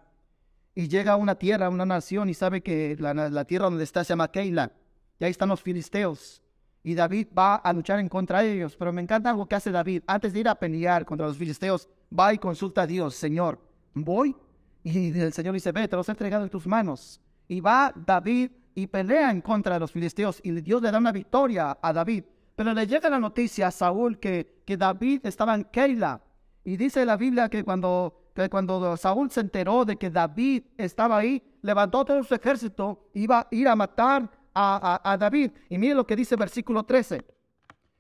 [0.76, 4.04] y llega a una tierra, a una nación, y sabe que la, tierra donde está
[4.04, 4.72] se llama Keila,
[5.20, 6.44] y ahí están los filisteos.
[6.84, 8.76] Y David va a luchar en contra de ellos.
[8.78, 10.04] Pero me encanta algo que hace David.
[10.06, 13.60] Antes de ir a pelear contra los filisteos, va y consulta a Dios, Señor,
[13.96, 14.36] voy.
[14.84, 17.20] Y el Señor dice, ve, te los he entregado en tus manos.
[17.48, 20.40] Y va David y pelea en contra de los filisteos.
[20.44, 22.24] Y Dios le da una victoria a David.
[22.56, 26.22] Pero le llega la noticia a Saúl que, que David estaba en Keila.
[26.64, 31.18] Y dice la Biblia que cuando que cuando Saúl se enteró de que David estaba
[31.18, 35.52] ahí, levantó todo su ejército, iba a ir a matar a, David.
[35.70, 37.24] Y mire lo que dice versículo 13.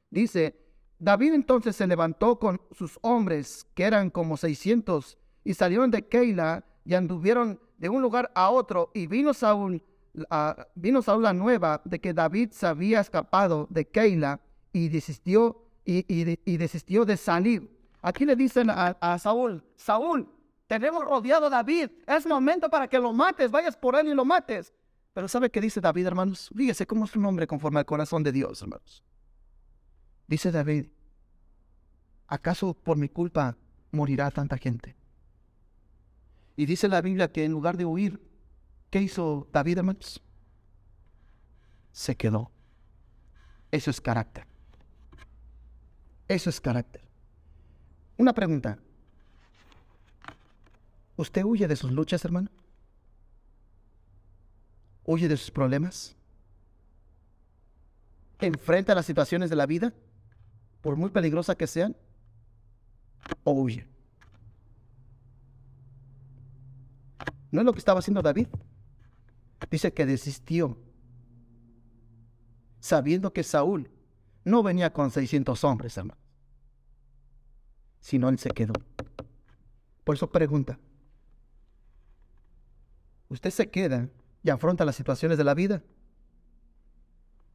[0.10, 0.60] Dice,
[1.00, 6.64] David entonces se levantó con sus hombres, que eran como 600, y salieron de Keila
[6.86, 8.92] y anduvieron de un lugar a otro.
[8.94, 9.84] Y vino Saúl,
[10.30, 14.40] a, vino Saúl la nueva de que David se había escapado de Keila
[14.72, 17.70] y desistió, y, desistió de salir.
[18.02, 20.30] Aquí le dicen a, Saúl, Saúl,
[20.68, 24.26] tenemos rodeado a David, es momento para que lo mates, vayas por él y lo
[24.26, 24.74] mates.
[25.14, 26.50] Pero ¿sabe qué dice David, hermanos?
[26.56, 29.04] Fíjese cómo es un hombre conforme al corazón de Dios, hermanos.
[30.28, 30.88] Dice David,
[32.28, 33.56] ¿acaso por mi culpa
[33.92, 34.96] morirá tanta gente?
[36.56, 38.20] Y dice la Biblia que en lugar de huir,
[38.94, 40.22] ¿qué hizo David, hermanos?
[41.92, 42.52] Se quedó.
[43.72, 44.46] Eso es carácter.
[46.28, 47.02] Eso es carácter.
[48.18, 48.78] Una pregunta.
[51.16, 52.52] ¿Usted huye de sus luchas, hermano?
[55.06, 56.16] ¿Huye de sus problemas?
[58.42, 59.92] ¿Enfrenta las situaciones de la vida,
[60.82, 61.96] por muy peligrosas que sean?
[63.44, 63.88] ¿O huye?
[67.50, 68.50] ¿No es lo que estaba haciendo David?
[69.70, 70.78] Dice que desistió,
[72.80, 73.90] sabiendo que Saúl
[74.44, 76.24] no venía con 600 hombres, hermano
[78.04, 78.74] sino él se quedó.
[80.04, 80.78] Por eso pregunta,
[83.30, 84.10] ¿usted se queda
[84.44, 85.82] y afronta las situaciones de la vida?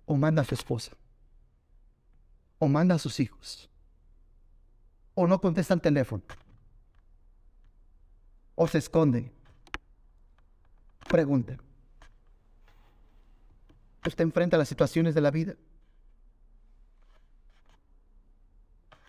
[0.07, 0.97] ¿O manda a su esposa?
[2.59, 3.69] ¿O manda a sus hijos?
[5.15, 6.23] ¿O no contesta el teléfono?
[8.55, 9.31] ¿O se esconde?
[11.11, 11.59] Pregunta.
[14.07, 15.55] ¿Usted enfrenta las situaciones de la vida?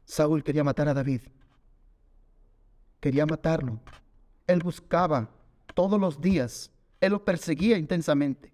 [0.05, 1.21] Saúl quería matar a David.
[2.99, 3.79] Quería matarlo.
[4.47, 5.29] Él buscaba
[5.75, 6.71] todos los días.
[6.99, 8.51] Él lo perseguía intensamente.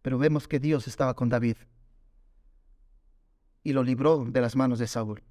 [0.00, 1.56] Pero vemos que Dios estaba con David.
[3.64, 5.22] Y lo libró de las manos de Saúl.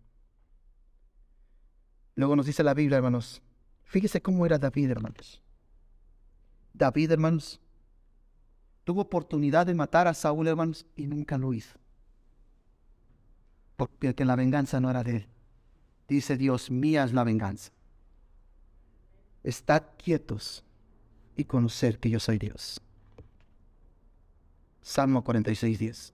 [2.16, 3.42] Luego nos dice la Biblia, hermanos.
[3.84, 5.42] Fíjese cómo era David, hermanos.
[6.74, 7.60] David, hermanos,
[8.84, 11.82] tuvo oportunidad de matar a Saúl, hermanos, y nunca lo hizo
[13.88, 15.28] porque la venganza no era de él.
[16.08, 17.72] Dice Dios, mía es la venganza.
[19.44, 20.64] Estad quietos
[21.36, 22.80] y conocer que yo soy Dios.
[24.84, 26.14] Salmo 46, 10.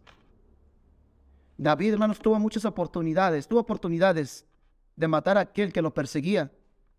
[1.58, 4.46] David, hermanos, tuvo muchas oportunidades, tuvo oportunidades
[4.96, 6.50] de matar a aquel que lo perseguía.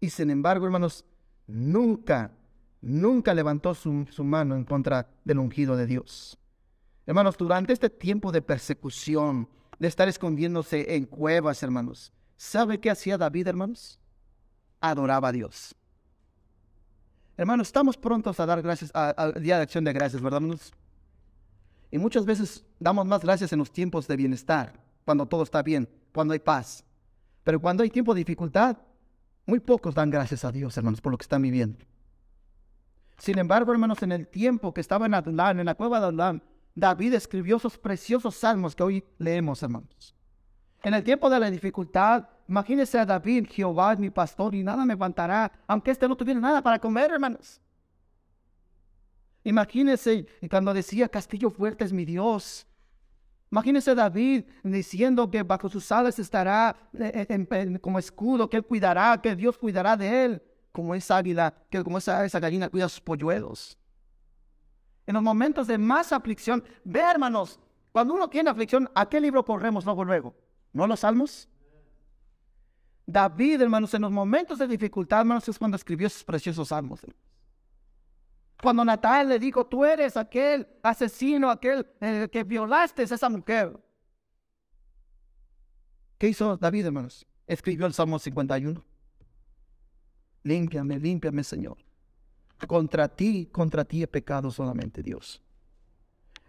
[0.01, 1.05] Y sin embargo, hermanos,
[1.47, 2.33] nunca,
[2.81, 6.39] nunca levantó su, mano en contra del ungido de Dios.
[7.07, 12.13] Hermanos, durante este tiempo de persecución, de estar escondiéndose en cuevas, hermanos.
[12.37, 13.99] ¿Sabe qué hacía David, hermanos?
[14.81, 15.75] Adoraba a Dios.
[17.37, 20.73] Hermanos, estamos prontos a dar gracias al Día de Acción de Gracias, ¿verdad, hermanos?
[21.91, 25.89] Y muchas veces damos más gracias en los tiempos de bienestar, cuando todo está bien,
[26.13, 26.85] cuando hay paz.
[27.45, 28.77] Pero cuando hay tiempo de dificultad,
[29.47, 31.79] Muy pocos dan gracias a Dios, hermanos, por lo que están viviendo.
[33.19, 36.43] Sin embargo, hermanos, en el tiempo que estaba en Adulán, en la cueva de Adulán,
[36.75, 40.15] David escribió esos preciosos salmos que hoy leemos, hermanos.
[40.85, 44.85] En el tiempo de la dificultad, imagínese a David, Jehová es mi pastor y nada
[44.85, 47.61] me aguantará, aunque éste no tuviera nada para comer, hermanos.
[49.43, 52.67] Imagínese cuando decía, Castillo fuerte es mi Dios.
[53.51, 58.65] Imagínese a David diciendo que bajo sus alas estará eh, eh, como escudo, que él
[58.65, 63.01] cuidará, que Dios cuidará de él, como esa águila, que como esa, gallina cuida sus
[63.01, 63.79] polluelos.
[65.07, 67.59] En los momentos de más aflicción, ve hermanos,
[67.93, 70.35] cuando uno tiene aflicción, ¿a qué libro corremos luego luego?
[70.73, 71.49] ¿No los salmos?
[73.07, 77.01] David, hermanos, en los momentos de dificultad, hermanos, es cuando escribió esos preciosos salmos.
[78.63, 83.79] Cuando Natal le dijo, tú eres aquel asesino, aquel eh, que violaste a esa mujer.
[86.19, 87.27] ¿Qué hizo David, hermanos?
[87.47, 88.85] Escribió el Salmo 51.
[90.43, 91.79] Límpiame, límpiame, Señor.
[92.67, 95.41] Contra ti, contra ti he pecado solamente, Dios.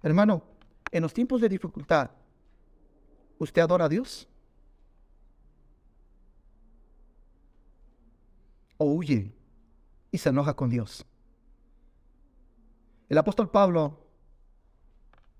[0.01, 0.43] Hermano,
[0.91, 2.09] en los tiempos de dificultad,
[3.37, 4.27] ¿usted adora a Dios?
[8.77, 9.31] ¿O huye
[10.11, 11.05] y se enoja con Dios?
[13.09, 14.05] El apóstol Pablo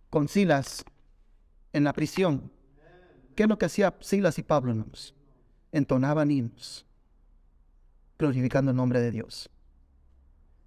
[0.09, 0.83] con Silas
[1.71, 2.51] en la prisión,
[3.35, 4.85] ¿qué es lo que hacía Silas y Pablo?
[5.71, 6.85] Entonaban himnos,
[8.19, 9.49] glorificando el nombre de Dios.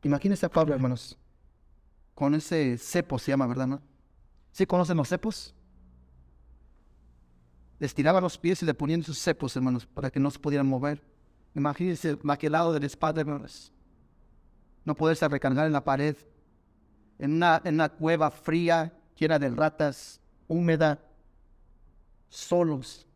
[0.02, 1.16] Imagínense a Pablo, hermanos,
[2.14, 3.66] con ese cepo se llama, ¿verdad?
[3.68, 3.82] No?
[4.50, 5.54] ¿Sí conocen los cepos?
[7.78, 10.66] Les tiraban los pies y le ponían sus cepos, hermanos, para que no se pudieran
[10.66, 11.02] mover.
[11.54, 13.72] Imagínense maquilado de la espada, hermanos.
[14.84, 16.16] No poderse recargar en la pared
[17.18, 20.98] en una, cueva fría, llena de ratas, húmeda,
[22.28, 23.06] solos,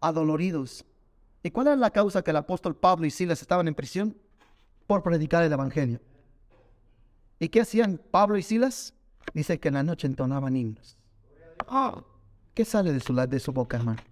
[0.00, 0.84] adoloridos.
[1.44, 4.16] ¿Y cuál era la causa que el apóstol Pablo y Silas estaban en prisión?
[4.88, 6.00] Por predicar el Evangelio.
[7.38, 8.94] ¿Y qué hacían Pablo y Silas?
[9.32, 10.98] Dice que en la noche entonaban himnos.
[11.68, 12.02] Ah,
[12.52, 14.02] ¿Qué sale de su, de su boca, hermano?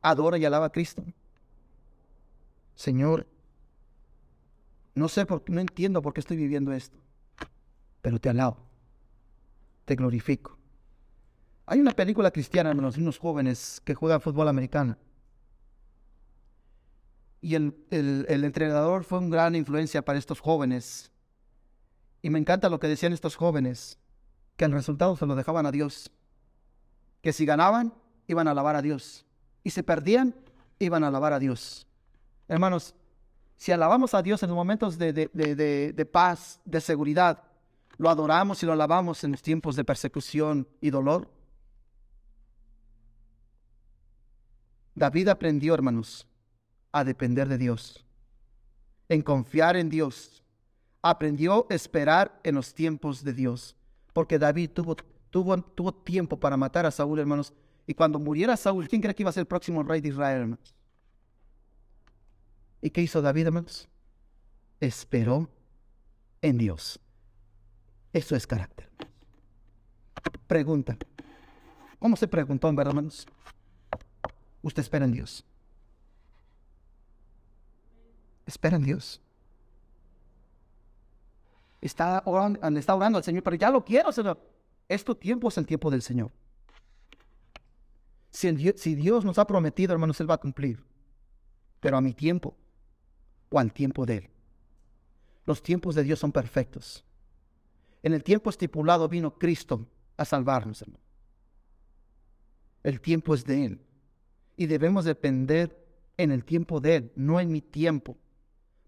[0.00, 1.02] Adora y alaba a Cristo.
[2.76, 3.26] Señor,
[4.94, 6.98] no sé por no entiendo por qué estoy viviendo esto
[8.06, 8.58] pero te alabo,
[9.84, 10.56] te glorifico.
[11.66, 14.96] Hay una película cristiana, hermanos, unos jóvenes que juegan fútbol americano.
[17.46, 21.12] Y el, el, entrenador fue una gran influencia para estos jóvenes.
[22.20, 24.00] Y me encanta lo que decían estos jóvenes,
[24.56, 26.10] que el resultado se lo dejaban a Dios.
[27.22, 27.94] Que si ganaban,
[28.26, 29.24] iban a alabar a Dios.
[29.62, 30.34] Y si perdían,
[30.80, 31.86] iban a alabar a Dios.
[32.48, 32.96] Hermanos,
[33.56, 37.44] si alabamos a Dios en los momentos de, de, de, de paz, de seguridad,
[37.96, 41.30] lo adoramos y lo alabamos en los tiempos de persecución y dolor.
[44.96, 46.26] David aprendió, hermanos,
[46.96, 48.06] a depender de Dios,
[49.10, 50.42] en confiar en Dios.
[51.02, 53.76] Aprendió a esperar en los tiempos de Dios,
[54.14, 54.96] porque David tuvo,
[55.30, 57.52] tuvo, tuvo tiempo para matar a Saúl, hermanos.
[57.86, 60.40] Y cuando muriera Saúl, ¿quién cree que iba a ser el próximo rey de Israel,
[60.40, 60.74] hermanos?
[62.80, 63.88] ¿Y qué hizo David, hermanos?
[64.80, 65.50] Esperó
[66.40, 66.98] en Dios.
[68.12, 68.88] Eso es carácter.
[70.46, 70.96] Pregunta.
[71.98, 73.26] ¿Cómo se preguntó en verdad, hermanos?
[74.62, 75.44] Usted espera en Dios.
[78.46, 79.20] Espera en Dios.
[81.80, 84.40] Está orando, está orando al Señor, pero ya lo quiero, Señor.
[84.88, 86.30] Es tu tiempo, es el tiempo del Señor.
[88.30, 90.82] Si, si Dios nos ha prometido, hermanos, Él va a cumplir.
[91.80, 92.56] Pero a mi tiempo
[93.50, 94.30] o al tiempo de Él.
[95.44, 97.04] Los tiempos de Dios son perfectos.
[98.02, 101.02] En el tiempo estipulado vino Cristo a salvarnos, hermano.
[102.82, 103.80] El tiempo es de Él.
[104.56, 105.76] Y debemos depender
[106.16, 108.16] en el tiempo de Él, no en mi tiempo.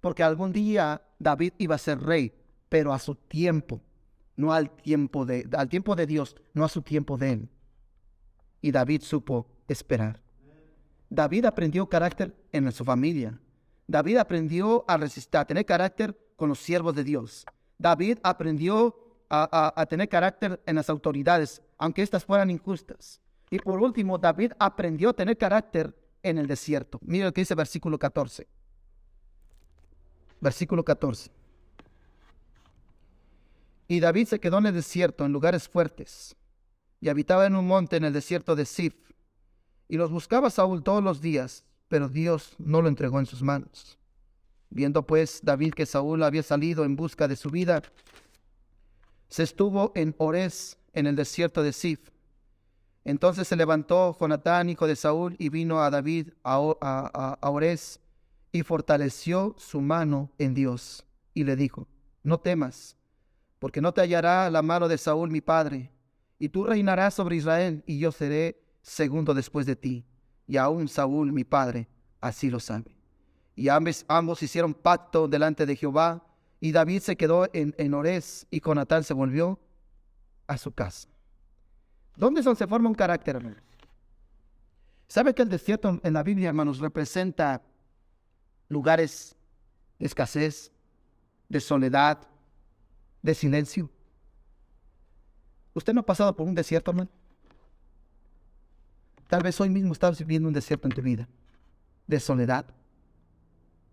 [0.00, 2.32] Porque algún día David iba a ser rey,
[2.68, 3.80] pero a su tiempo,
[4.36, 7.48] no al tiempo de, al tiempo de Dios, no a su tiempo de Él.
[8.60, 10.20] Y David supo esperar.
[11.10, 13.40] David aprendió carácter en su familia.
[13.86, 17.46] David aprendió a resistir, a tener carácter con los siervos de Dios.
[17.78, 18.94] David aprendió
[19.30, 23.20] a, tener carácter en las autoridades, aunque éstas fueran injustas.
[23.50, 26.98] Y por último, David aprendió a tener carácter en el desierto.
[27.02, 28.46] Mira lo que dice versículo 14.
[30.40, 31.30] Versículo 14.
[33.88, 36.36] Y David se quedó en el desierto, en lugares fuertes,
[37.00, 38.94] y habitaba en un monte en el desierto de Sif.
[39.88, 43.98] Y los buscaba Saúl todos los días, pero Dios no lo entregó en sus manos.
[44.70, 47.82] Viendo pues David que Saúl había salido en busca de su vida,
[49.28, 52.10] se estuvo en Ores, en el desierto de Sif.
[53.04, 58.00] Entonces se levantó Jonatán, hijo de Saúl, y vino a David a, a, Ores,
[58.52, 61.86] y fortaleció su mano en Dios y le dijo,
[62.22, 62.96] no temas,
[63.58, 65.92] porque no te hallará la mano de Saúl mi padre,
[66.38, 70.04] y tú reinarás sobre Israel, y yo seré segundo después de ti,
[70.46, 71.88] y aún Saúl mi padre
[72.20, 72.96] así lo sabe.
[73.54, 76.24] Y ambos, ambos hicieron pacto delante de Jehová,
[76.60, 77.94] y David se quedó en, en
[78.50, 79.60] y Jonatán se volvió
[80.46, 81.08] a su casa.
[82.16, 83.62] ¿Dónde se forma un carácter, hermanos?
[85.06, 87.62] ¿Sabe que el desierto en la Biblia, hermanos, representa
[88.68, 89.36] lugares
[89.98, 90.72] de escasez,
[91.48, 92.26] de soledad,
[93.22, 93.90] de silencio?
[95.74, 97.10] ¿Usted no ha pasado por un desierto, hermano?
[99.28, 101.28] Tal vez hoy mismo estás viviendo un desierto en tu vida,
[102.06, 102.66] de soledad,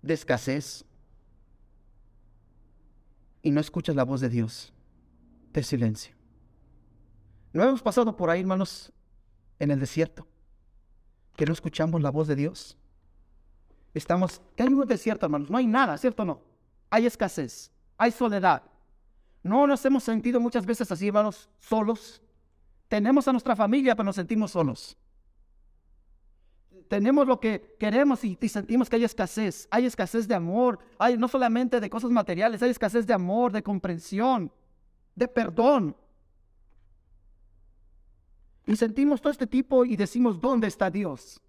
[0.01, 0.85] de escasez,
[3.41, 4.73] y no escuchas la voz de Dios,
[5.53, 6.15] de silencio.
[7.53, 8.91] ¿No hemos pasado por ahí, hermanos,
[9.59, 10.27] en el desierto?
[11.35, 12.75] Que no escuchamos la voz de Dios.
[13.95, 15.49] Estamos, ¿qué hay un desierto, hermanos?
[15.49, 16.41] No hay nada, ¿cierto o no?
[16.89, 18.61] Hay escasez, hay soledad.
[19.41, 22.21] No nos hemos sentido muchas veces así, hermanos, solos.
[22.89, 24.97] Tenemos a nuestra familia, pero nos sentimos solos.
[26.89, 29.65] Tenemos lo que queremos y, y, sentimos que hay escasez.
[29.71, 30.77] Hay escasez de amor.
[30.99, 34.51] Hay no solamente de cosas materiales, hay escasez de amor, de comprensión,
[35.15, 35.95] de perdón.
[38.67, 41.41] Y sentimos todo este tipo y decimos, ¿dónde está Dios?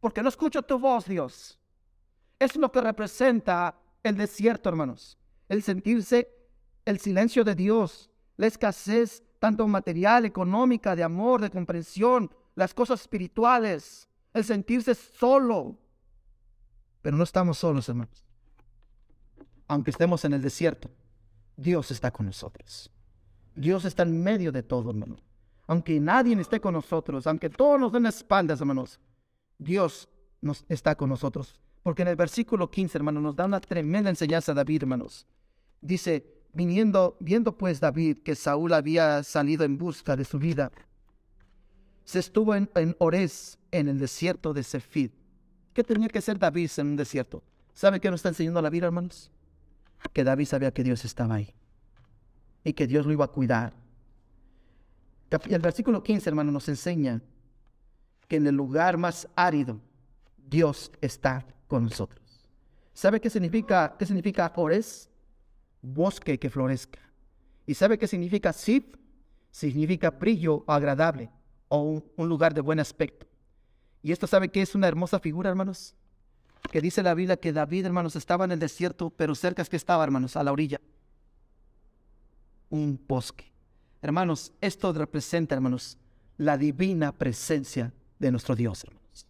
[0.00, 1.58] Porque no escucho tu voz, Dios.
[2.38, 5.18] Es lo que representa el desierto, hermanos.
[5.48, 6.36] El sentirse
[6.86, 13.02] el silencio de Dios, la escasez tanto material, económica, de amor, de comprensión, las cosas
[13.02, 15.78] espirituales, el sentirse solo.
[17.02, 18.24] Pero no estamos solos, hermanos.
[19.68, 20.90] Aunque estemos en el desierto,
[21.56, 22.90] Dios está con nosotros.
[23.54, 25.16] Dios está en medio de todo, hermano
[25.70, 28.98] aunque nadie esté con nosotros, aunque todos nos den espaldas, hermanos,
[29.60, 30.08] Dios
[30.40, 31.60] nos está con nosotros.
[31.82, 35.26] Porque en el versículo 15, hermanos, nos da una tremenda enseñanza David, hermanos.
[35.80, 40.72] Dice, viniendo, viendo pues David que Saúl había salido en busca de su vida,
[42.04, 45.12] se estuvo en, en Ores, en el desierto de Sefid.
[45.72, 47.42] ¿Qué tenía que hacer David en un desierto?
[47.72, 49.30] ¿Sabe qué nos está enseñando la vida, hermanos?
[50.12, 51.54] Que David sabía que Dios estaba ahí
[52.64, 53.74] y que Dios lo iba a cuidar
[55.30, 57.20] el versículo 15, hermano, nos enseña
[58.30, 59.80] que en el lugar más árido
[60.36, 62.48] Dios está con nosotros.
[62.94, 64.52] ¿Sabe qué significa, qué significa?
[65.82, 67.00] Bosque que florezca.
[67.66, 68.84] ¿Y sabe qué significa Sif?
[69.50, 71.28] Significa brillo agradable
[71.66, 73.26] o un, un lugar de buen aspecto.
[74.00, 75.96] Y esto sabe que es una hermosa figura, hermanos.
[76.70, 79.76] Que dice la Biblia que David, hermanos, estaba en el desierto, pero cerca es que
[79.76, 80.80] estaba, hermanos, a la orilla.
[82.68, 83.52] Un bosque.
[84.02, 85.98] Hermanos, esto representa, hermanos,
[86.36, 89.26] la divina presencia de nuestro Dios, hermanos.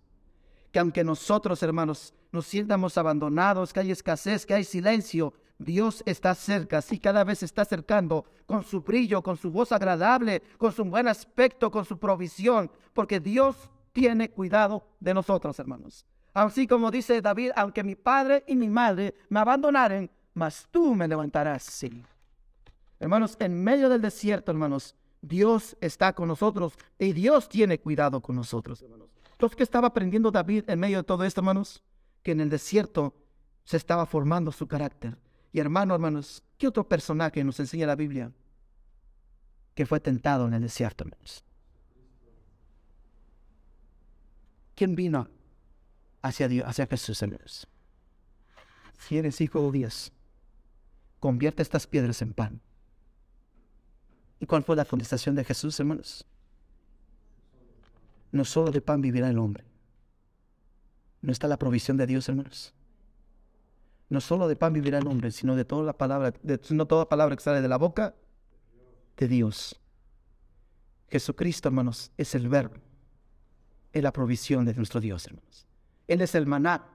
[0.70, 6.34] Que aunque nosotros, hermanos, nos sientamos abandonados, que hay escasez, que hay silencio, Dios está
[6.34, 10.72] cerca, sí, cada vez se está acercando con su brillo, con su voz agradable, con
[10.72, 13.57] su buen aspecto, con su provisión, porque Dios
[13.93, 16.07] tiene cuidado de nosotros, hermanos.
[16.32, 21.09] Así como dice David, aunque mi padre y mi madre me abandonaren, mas tú me
[21.09, 22.03] levantarás, sí.
[22.99, 28.37] Hermanos, en medio del desierto, hermanos, Dios está con nosotros y Dios tiene cuidado con
[28.37, 29.11] nosotros, hermanos.
[29.33, 31.83] Entonces, ¿qué estaba aprendiendo David en medio de todo esto, hermanos?
[32.23, 33.14] Que en el desierto
[33.64, 35.18] se estaba formando su carácter.
[35.53, 38.33] Y hermano, hermanos, ¿qué otro personaje nos enseña la Biblia?
[39.75, 41.45] Que fue tentado en el desierto, hermanos.
[44.75, 45.29] ¿Quién vino
[46.23, 47.66] hacia Dios, hacia Jesús, hermanos?
[48.99, 50.12] Si eres hijo de Dios,
[51.18, 52.61] convierte estas piedras en pan.
[54.41, 56.26] ¿Y cuál fue la contestación de Jesús, hermanos?
[58.32, 59.64] No solo de pan vivirá el hombre.
[61.20, 62.74] ¿No está la provisión de Dios, hermanos?
[64.09, 67.09] No solo de pan vivirá el hombre, sino de toda la palabra, de, sino toda
[67.09, 68.14] palabra que sale de la boca
[69.16, 69.78] de Dios.
[71.09, 72.76] Jesucristo, hermanos, es el verbo,
[73.93, 75.66] es la provisión de nuestro Dios, hermanos.
[76.09, 76.86] Él es el maná,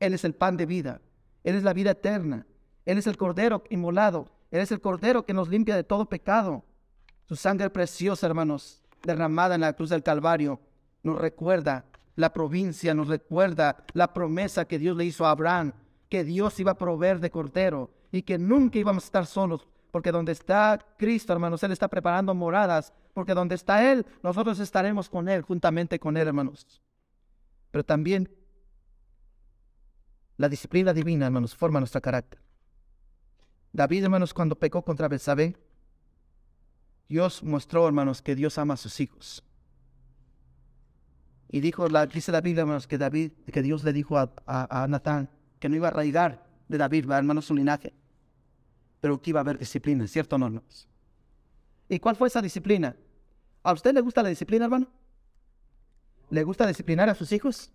[0.00, 1.00] Él es el pan de vida,
[1.44, 2.46] Él es la vida eterna,
[2.84, 6.64] Él es el cordero inmolado, Él es el cordero que nos limpia de todo pecado.
[7.26, 10.60] Su sangre preciosa, hermanos, derramada en la cruz del Calvario,
[11.02, 15.72] nos recuerda la provincia, nos recuerda la promesa que Dios le hizo a Abraham,
[16.08, 20.12] que Dios iba a proveer de cordero y que nunca íbamos a estar solos, porque
[20.12, 25.28] donde está Cristo, hermanos, Él está preparando moradas, porque donde está Él, nosotros estaremos con
[25.28, 26.80] Él, juntamente con Él, hermanos.
[27.72, 28.30] Pero también
[30.36, 32.40] la disciplina divina, hermanos, forma nuestro carácter.
[33.72, 35.56] David, hermanos, cuando pecó contra Betsabé,
[37.08, 39.44] Dios mostró, hermanos, que Dios ama a sus hijos.
[41.48, 44.86] Y dijo, la, dice la Biblia, hermanos, que David, que Dios le dijo a, a,
[44.88, 45.30] Natán
[45.60, 47.94] que no iba a arraigar de David, hermanos, su linaje,
[49.00, 50.88] pero que iba a haber disciplina, ¿cierto no, hermanos?
[51.88, 52.96] ¿Y cuál fue esa disciplina?
[53.62, 54.88] ¿A usted le gusta la disciplina, hermano?
[56.30, 57.70] ¿Le gusta disciplinar a sus hijos?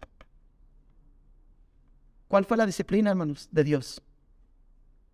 [2.28, 4.02] ¿Cuál fue la disciplina, hermanos, de Dios?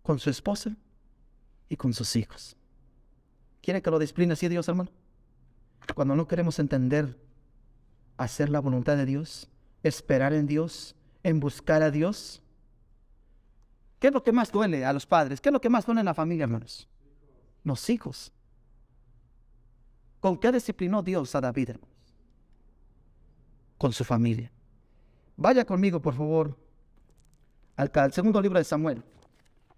[0.02, 0.76] Con su esposa
[1.68, 2.57] y con sus hijos.
[3.68, 4.90] ¿Quiere que lo discipline así Dios, hermano?
[5.94, 7.20] Cuando no queremos entender
[8.16, 9.50] hacer la voluntad de Dios,
[9.82, 12.42] esperar en Dios, en buscar a Dios.
[13.98, 15.38] ¿Qué es lo que más duele a los padres?
[15.42, 16.88] ¿Qué es lo que más duele en la familia, hermanos?
[17.62, 18.32] Los hijos.
[20.18, 22.14] ¿Con qué disciplinó Dios a David, hermanos?
[23.76, 24.50] Con su familia.
[25.36, 26.56] Vaya conmigo, por favor,
[27.76, 29.04] al segundo libro de Samuel,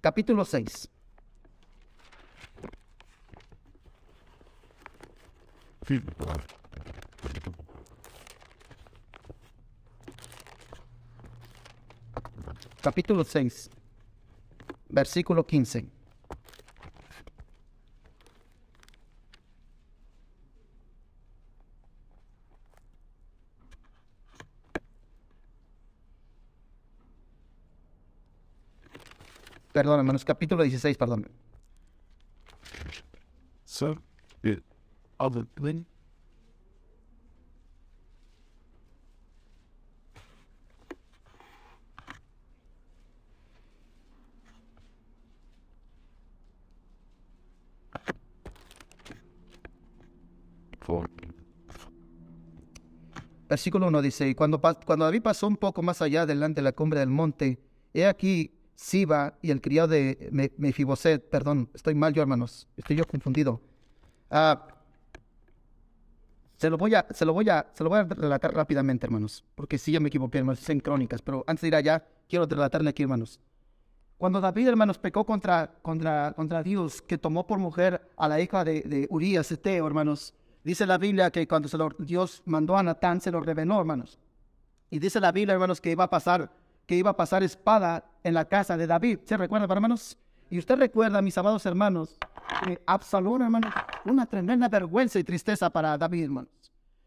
[0.00, 0.88] capítulo 6.
[12.80, 13.70] Capítulo 6,
[14.88, 15.86] versículo 15.
[29.72, 31.28] Perdón, hermanos, capítulo 16, perdón.
[53.48, 56.72] Versículo 1 dice, y cuando, cuando David pasó un poco más allá delante de la
[56.72, 57.58] cumbre del monte,
[57.92, 63.04] he aquí Siba y el criado de Mefiboset, perdón, estoy mal yo hermanos, estoy yo
[63.06, 63.60] confundido.
[64.30, 64.68] Ah,
[66.60, 69.44] se lo voy a, se lo voy a, se lo voy a relatar rápidamente, hermanos,
[69.54, 72.90] porque sí ya me equivoqué, hermanos, en crónicas, pero antes de ir allá, quiero relatarle
[72.90, 73.40] aquí, hermanos.
[74.18, 78.62] Cuando David, hermanos, pecó contra, contra, contra Dios, que tomó por mujer a la hija
[78.62, 83.30] de, de Urias, Eteo, hermanos, Dice la Biblia que cuando Dios mandó a Natán, se
[83.30, 84.18] lo reveló, hermanos.
[84.90, 86.50] Y dice la Biblia, hermanos, que iba a pasar,
[86.86, 89.20] que iba a pasar espada en la casa de David.
[89.24, 90.18] ¿Se recuerda, hermanos?
[90.50, 92.18] Y usted recuerda, mis amados hermanos,
[92.64, 93.72] que Absalón, hermanos,
[94.04, 96.50] una tremenda vergüenza y tristeza para David, hermanos.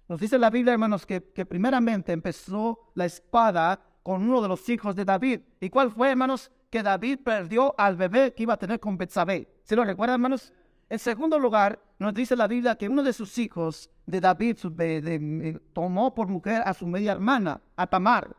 [0.08, 4.68] Nos dice la Biblia, hermanos, que, que primeramente empezó la espada con uno de los
[4.70, 5.42] hijos de David.
[5.60, 6.52] ¿Y cuál fue, hermanos?
[6.70, 9.48] Que David perdió al bebé que iba a tener con Betsabé.
[9.64, 10.54] ¿Se lo recuerdan, hermanos?
[10.90, 15.60] En segundo lugar, nos dice la Biblia que uno de sus hijos de David eh,
[15.74, 18.36] tomó por mujer a su media hermana, a Tamar.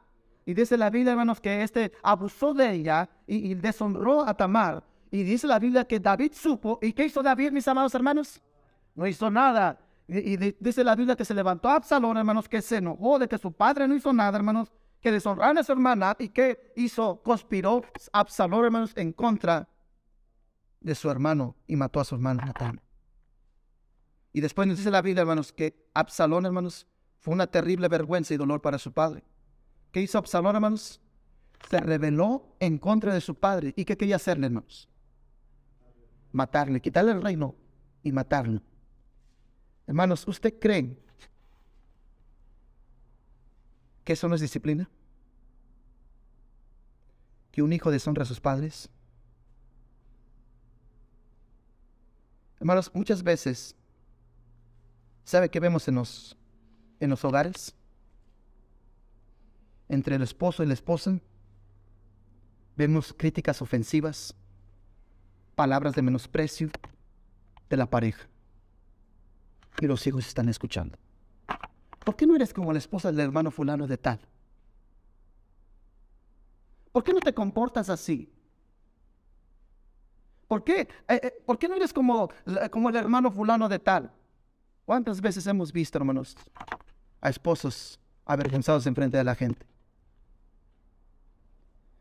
[0.47, 4.85] Y dice la Biblia, hermanos, que este abusó de ella y, deshonró a Tamar.
[5.15, 6.81] Y dice la Biblia que David supo.
[6.83, 8.43] ¿Y qué hizo David, mis amados hermanos?
[8.97, 9.79] No hizo nada.
[10.09, 13.39] Y, dice la Biblia que se levantó a Absalón, hermanos, que se enojó de que
[13.39, 17.83] su padre no hizo nada, hermanos, que deshonró a su hermana y que hizo, conspiró
[18.13, 19.69] Absalón, hermanos, en contra
[20.81, 22.81] de su hermano y mató a su hermano Natán.
[24.33, 26.89] Y después nos dice la Biblia, hermanos, que Absalón, hermanos,
[27.21, 29.23] fue una terrible vergüenza y dolor para su padre.
[29.93, 31.01] ¿Qué hizo Absalón, hermanos?
[31.71, 33.73] Se rebeló en contra de su padre.
[33.77, 34.89] ¿Y qué quería hacerle, hermanos?
[36.35, 37.55] Matarle, quitarle el reino
[38.03, 38.61] y matarlo.
[39.87, 40.99] Hermanos, ¿usted cree
[44.03, 44.91] que eso no es disciplina?
[47.53, 48.91] ¿Que un hijo deshonra a sus padres?
[52.59, 53.77] Hermanos, muchas veces,
[55.23, 56.37] ¿sabe qué vemos en los,
[56.99, 57.77] en los hogares?
[59.89, 61.21] Entre el esposo y la esposa,
[62.77, 64.35] vemos críticas ofensivas,
[65.55, 66.71] palabras de menosprecio
[67.69, 68.27] de la pareja.
[69.81, 70.99] Y los hijos están escuchando.
[72.05, 74.21] ¿Por qué no eres como la esposa del hermano fulano de tal?
[76.93, 78.31] ¿Por qué no te comportas así?
[80.47, 80.83] ¿Por qué?
[81.09, 82.29] Eh, eh, ¿Por qué no eres como,
[82.71, 84.13] como el hermano fulano de tal?
[84.85, 86.37] ¿Cuántas veces hemos visto, hermanos,
[87.21, 89.67] a esposos avergonzados en frente de la gente?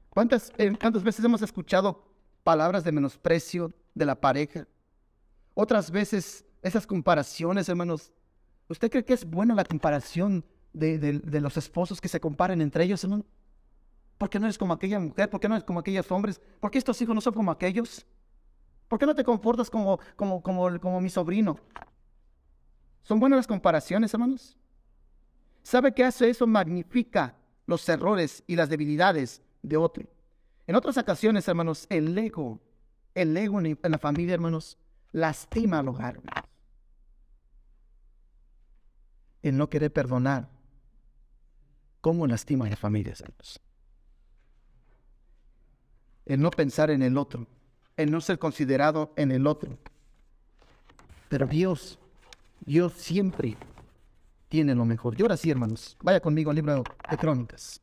[0.10, 2.13] ¿Cuántas, eh, ¿Cuántas veces hemos escuchado
[2.44, 4.68] palabras de menosprecio de la pareja?
[5.54, 8.12] Otras veces esas comparaciones, hermanos.
[8.70, 13.04] ¿Usted cree que es buena la comparación de, los esposos que se comparen entre ellos,
[13.04, 13.26] hermano?
[14.18, 15.30] ¿Por qué no eres como aquella mujer?
[15.30, 16.42] ¿Por qué no eres como aquellos hombres?
[16.60, 18.06] ¿Por qué estos hijos no son como aquellos?
[18.88, 21.60] ¿Por qué no te comportas como, como, como, como mi sobrino?
[23.04, 24.58] ¿Son buenas las comparaciones, hermanos?
[25.62, 26.48] ¿Sabe qué hace eso?
[26.48, 27.36] Magnifica
[27.66, 30.08] los errores y las debilidades de otro.
[30.66, 32.60] En otras ocasiones, hermanos, el ego,
[33.14, 34.78] el ego en la familia, hermanos,
[35.12, 36.22] lastima al hogar.
[39.42, 40.50] El no querer perdonar
[42.00, 43.60] cómo lastima a las familias, hermanos.
[46.26, 47.46] El no pensar en el otro,
[47.98, 49.78] el no ser considerado en el otro.
[51.28, 52.00] Pero Dios,
[52.62, 53.58] Dios siempre
[54.48, 55.20] tiene lo mejor.
[55.20, 57.82] Y ahora sí, hermanos, vaya conmigo al libro de Crónicas.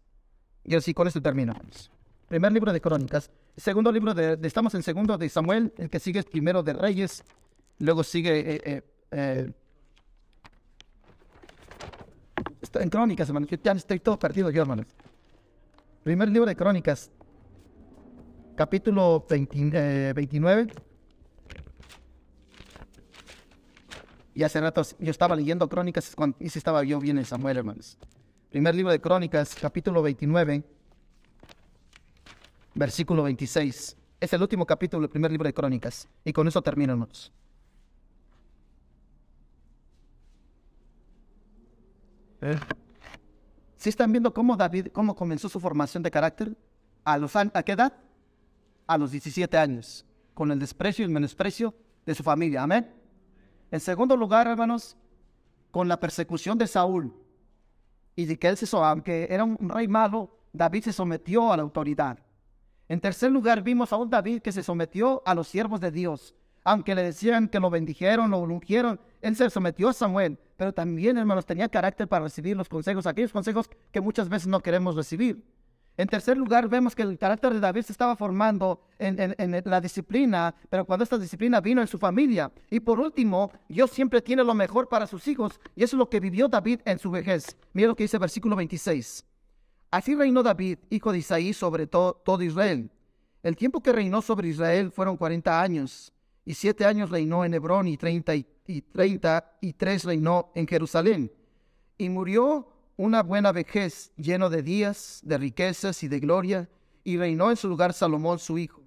[0.64, 1.90] Y así con esto terminamos.
[2.30, 3.28] Primer libro de Crónicas.
[3.56, 7.24] Segundo libro de, estamos en segundo de Samuel, el que sigue es primero de Reyes,
[7.80, 9.52] luego sigue eh, eh, eh,
[12.74, 13.50] en Crónicas, hermanos.
[13.50, 14.86] Yo ya estoy todo perdido yo, hermanos.
[16.04, 17.10] Primer libro de Crónicas,
[18.54, 20.68] capítulo 29.
[24.34, 27.98] Y hace rato yo estaba leyendo Crónicas y si estaba yo bien en Samuel, hermanos.
[28.50, 30.62] Primer libro de Crónicas, capítulo 29,
[32.74, 33.96] versículo 26.
[34.20, 36.08] Es el último capítulo del primer libro de Crónicas.
[36.24, 37.32] Y con eso terminamos.
[42.42, 42.58] ¿Eh?
[43.76, 46.56] ¿Sí están viendo cómo David, cómo comenzó su formación de carácter?
[47.04, 47.94] ¿A, los, ¿A qué edad?
[48.86, 50.04] A los 17 años,
[50.34, 52.62] con el desprecio y el menosprecio de su familia.
[52.62, 52.92] Amén.
[53.70, 54.96] En segundo lugar, hermanos,
[55.70, 57.14] con la persecución de Saúl
[58.16, 61.62] y de que él se, aunque era un rey malo, David se sometió a la
[61.62, 62.18] autoridad.
[62.90, 66.34] En tercer lugar, vimos a un David que se sometió a los siervos de Dios.
[66.64, 71.16] Aunque le decían que lo bendijeron, lo ungieron, él se sometió a Samuel, pero también,
[71.16, 75.40] hermanos, tenía carácter para recibir los consejos, aquellos consejos que muchas veces no queremos recibir.
[75.96, 80.52] En tercer lugar, vemos que el carácter de David se estaba formando en, la disciplina,
[80.68, 82.50] pero cuando esta disciplina vino en su familia.
[82.70, 86.10] Y por último, Dios siempre tiene lo mejor para sus hijos, y eso es lo
[86.10, 87.56] que vivió David en su vejez.
[87.72, 89.29] Mira lo que dice el versículo 26.
[89.90, 92.90] Así reinó David, hijo de Isaí, sobre todo Israel.
[93.42, 96.12] El tiempo que reinó sobre Israel fueron 40 años,
[96.44, 98.84] y siete años reinó en Hebrón, y treinta y, y,
[99.60, 101.32] y tres reinó en Jerusalén.
[101.98, 106.68] Y murió una buena vejez, lleno de días, de riquezas y de gloria,
[107.02, 108.82] y reinó en su lugar Salomón su hijo.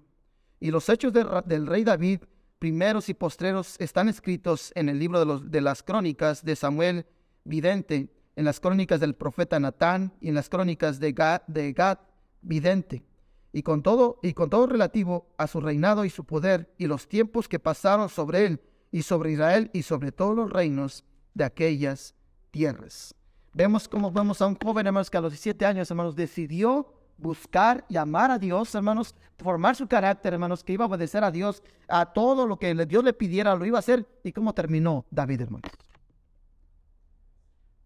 [0.60, 2.20] Y los hechos del rey David,
[2.58, 7.04] primeros y postreros, están escritos en el libro de las crónicas de Samuel
[7.44, 11.98] vidente, en las crónicas del profeta Natán y en las crónicas de Gad, de Gad
[12.42, 13.04] vidente,
[13.52, 17.06] y con todo y con todo relativo a su reinado y su poder y los
[17.06, 18.60] tiempos que pasaron sobre él
[18.90, 21.04] y sobre Israel y sobre todos los reinos
[21.34, 22.14] de aquellas
[22.50, 23.14] tierras.
[23.52, 27.84] Vemos cómo vemos a un joven, hermanos, que a los 17 años, hermanos, decidió buscar
[27.88, 31.62] y amar a Dios, hermanos, formar su carácter, hermanos, que iba a obedecer a Dios,
[31.86, 34.06] a todo lo que Dios le pidiera, lo iba a hacer.
[34.24, 35.70] ¿Y cómo terminó David, hermanos?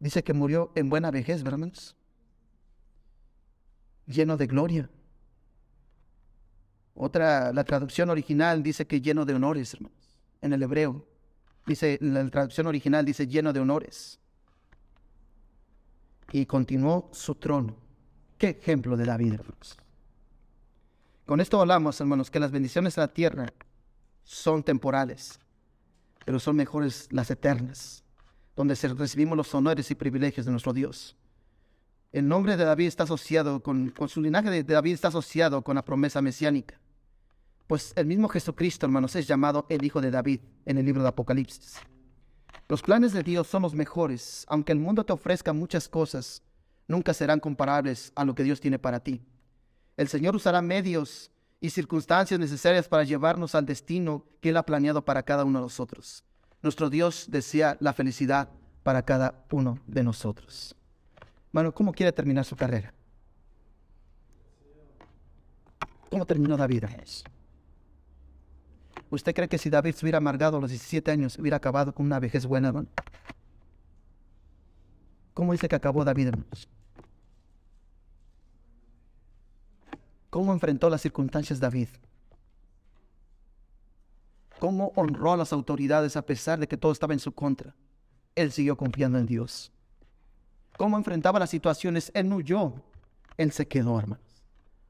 [0.01, 1.97] Dice que murió en buena vejez, hermanos?
[4.07, 4.91] Lleno de gloria.
[6.95, 10.19] Otra, la traducción original dice que lleno de honores, hermanos.
[10.41, 11.07] En el hebreo.
[11.67, 14.19] Dice, la traducción original dice lleno de honores
[16.33, 17.77] y continuó su trono.
[18.37, 19.77] Qué ejemplo de David, hermanos.
[21.27, 23.53] Con esto hablamos, hermanos, que las bendiciones de la tierra
[24.25, 25.39] son temporales,
[26.25, 28.05] pero son mejores las eternas,
[28.59, 31.17] donde recibimos los honores y privilegios de nuestro Dios.
[32.11, 35.85] El nombre de David está asociado con, su linaje de David está asociado con la
[35.85, 36.81] promesa mesiánica.
[37.69, 41.09] Pues el mismo Jesucristo, hermanos, es llamado el Hijo de David en el libro de
[41.09, 41.77] Apocalipsis.
[42.69, 44.45] Los planes de Dios son los mejores.
[44.49, 46.43] Aunque el mundo te ofrezca muchas cosas,
[46.89, 49.23] nunca serán comparables a lo que Dios tiene para ti.
[49.97, 51.31] El Señor usará medios
[51.61, 55.67] y circunstancias necesarias para llevarnos al destino que Él ha planeado para cada uno de
[55.67, 56.25] nosotros.
[56.63, 58.49] Nuestro Dios desea la felicidad
[58.83, 60.75] para cada uno de nosotros.
[61.53, 62.93] Bueno, ¿cómo quiere terminar su carrera?
[66.11, 66.85] ¿Cómo terminó David?
[69.11, 72.07] ¿Usted cree que si David se hubiera amargado a los 17 años, hubiera acabado con
[72.07, 72.89] una vejez buena, hermano?
[75.35, 76.69] ¿Cómo dice que acabó David, hermanos?
[80.31, 81.89] ¿Cómo enfrentó las circunstancias David?
[84.59, 87.75] ¿Cómo honró a las autoridades a pesar de que todo estaba en su contra?
[88.35, 89.73] Él siguió confiando en Dios.
[90.77, 92.11] ¿Cómo enfrentaba las situaciones?
[92.15, 92.75] Él no huyó.
[93.37, 94.45] Él se quedó, hermanos.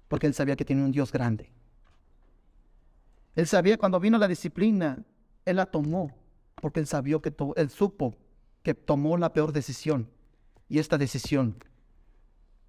[0.08, 1.50] Porque él sabía que tiene un Dios grande.
[3.34, 5.04] Él sabía cuando vino la disciplina,
[5.44, 6.12] él la tomó,
[6.60, 8.16] porque él sabía que él supo
[8.62, 10.10] que tomó la peor decisión.
[10.68, 11.62] Y esta decisión,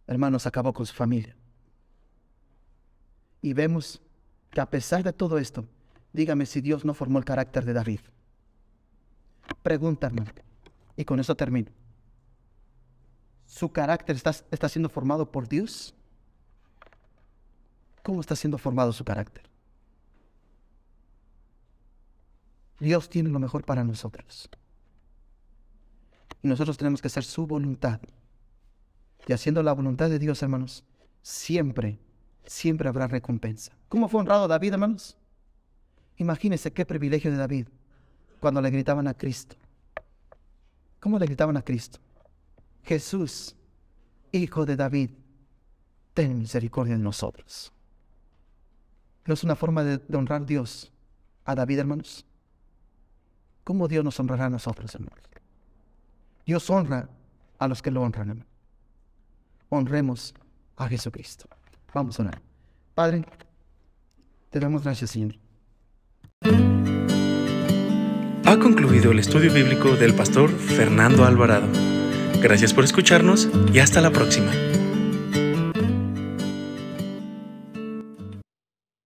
[0.06, 1.36] hermanos, acabó con su familia.
[3.42, 4.02] Y vemos
[4.52, 5.66] que a pesar de todo esto,
[6.14, 8.00] dígame si Dios no formó el carácter de David.
[9.64, 10.26] Pregúntame,
[10.96, 11.72] y con eso termino.
[13.46, 15.96] ¿Su carácter está, está siendo formado por Dios?
[18.04, 19.50] ¿Cómo está siendo formado su carácter?
[22.80, 24.50] Dios tiene lo mejor para nosotros.
[26.42, 28.00] Y nosotros tenemos que hacer su voluntad.
[29.28, 30.84] y haciendo la voluntad de Dios, hermanos,
[31.22, 32.00] siempre,
[32.46, 33.74] siempre habrá recompensa.
[33.88, 35.19] ¿Cómo fue honrado David, hermanos?
[36.20, 37.68] Imagínense qué privilegio de David
[38.42, 39.56] cuando le gritaban a Cristo.
[41.00, 42.00] ¿Cómo le gritaban a Cristo?
[42.84, 43.56] Jesús,
[44.34, 45.12] hijo de David,
[46.14, 47.72] ten misericordia de nosotros.
[49.26, 50.92] ¿No es una forma de, honrar a Dios
[51.46, 52.26] a David, hermanos?
[53.64, 55.24] ¿Cómo Dios nos honrará a nosotros, hermanos?
[56.46, 57.08] Dios honra
[57.60, 58.52] a los que lo honran, hermanos.
[59.70, 60.34] Honremos
[60.76, 61.48] a Jesucristo.
[61.94, 62.42] Vamos a orar.
[62.94, 63.24] Padre,
[64.50, 65.36] te damos gracias, Señor.
[68.46, 71.68] Ha concluido el estudio bíblico del pastor Fernando Alvarado.
[72.42, 74.50] Gracias por escucharnos y hasta la próxima.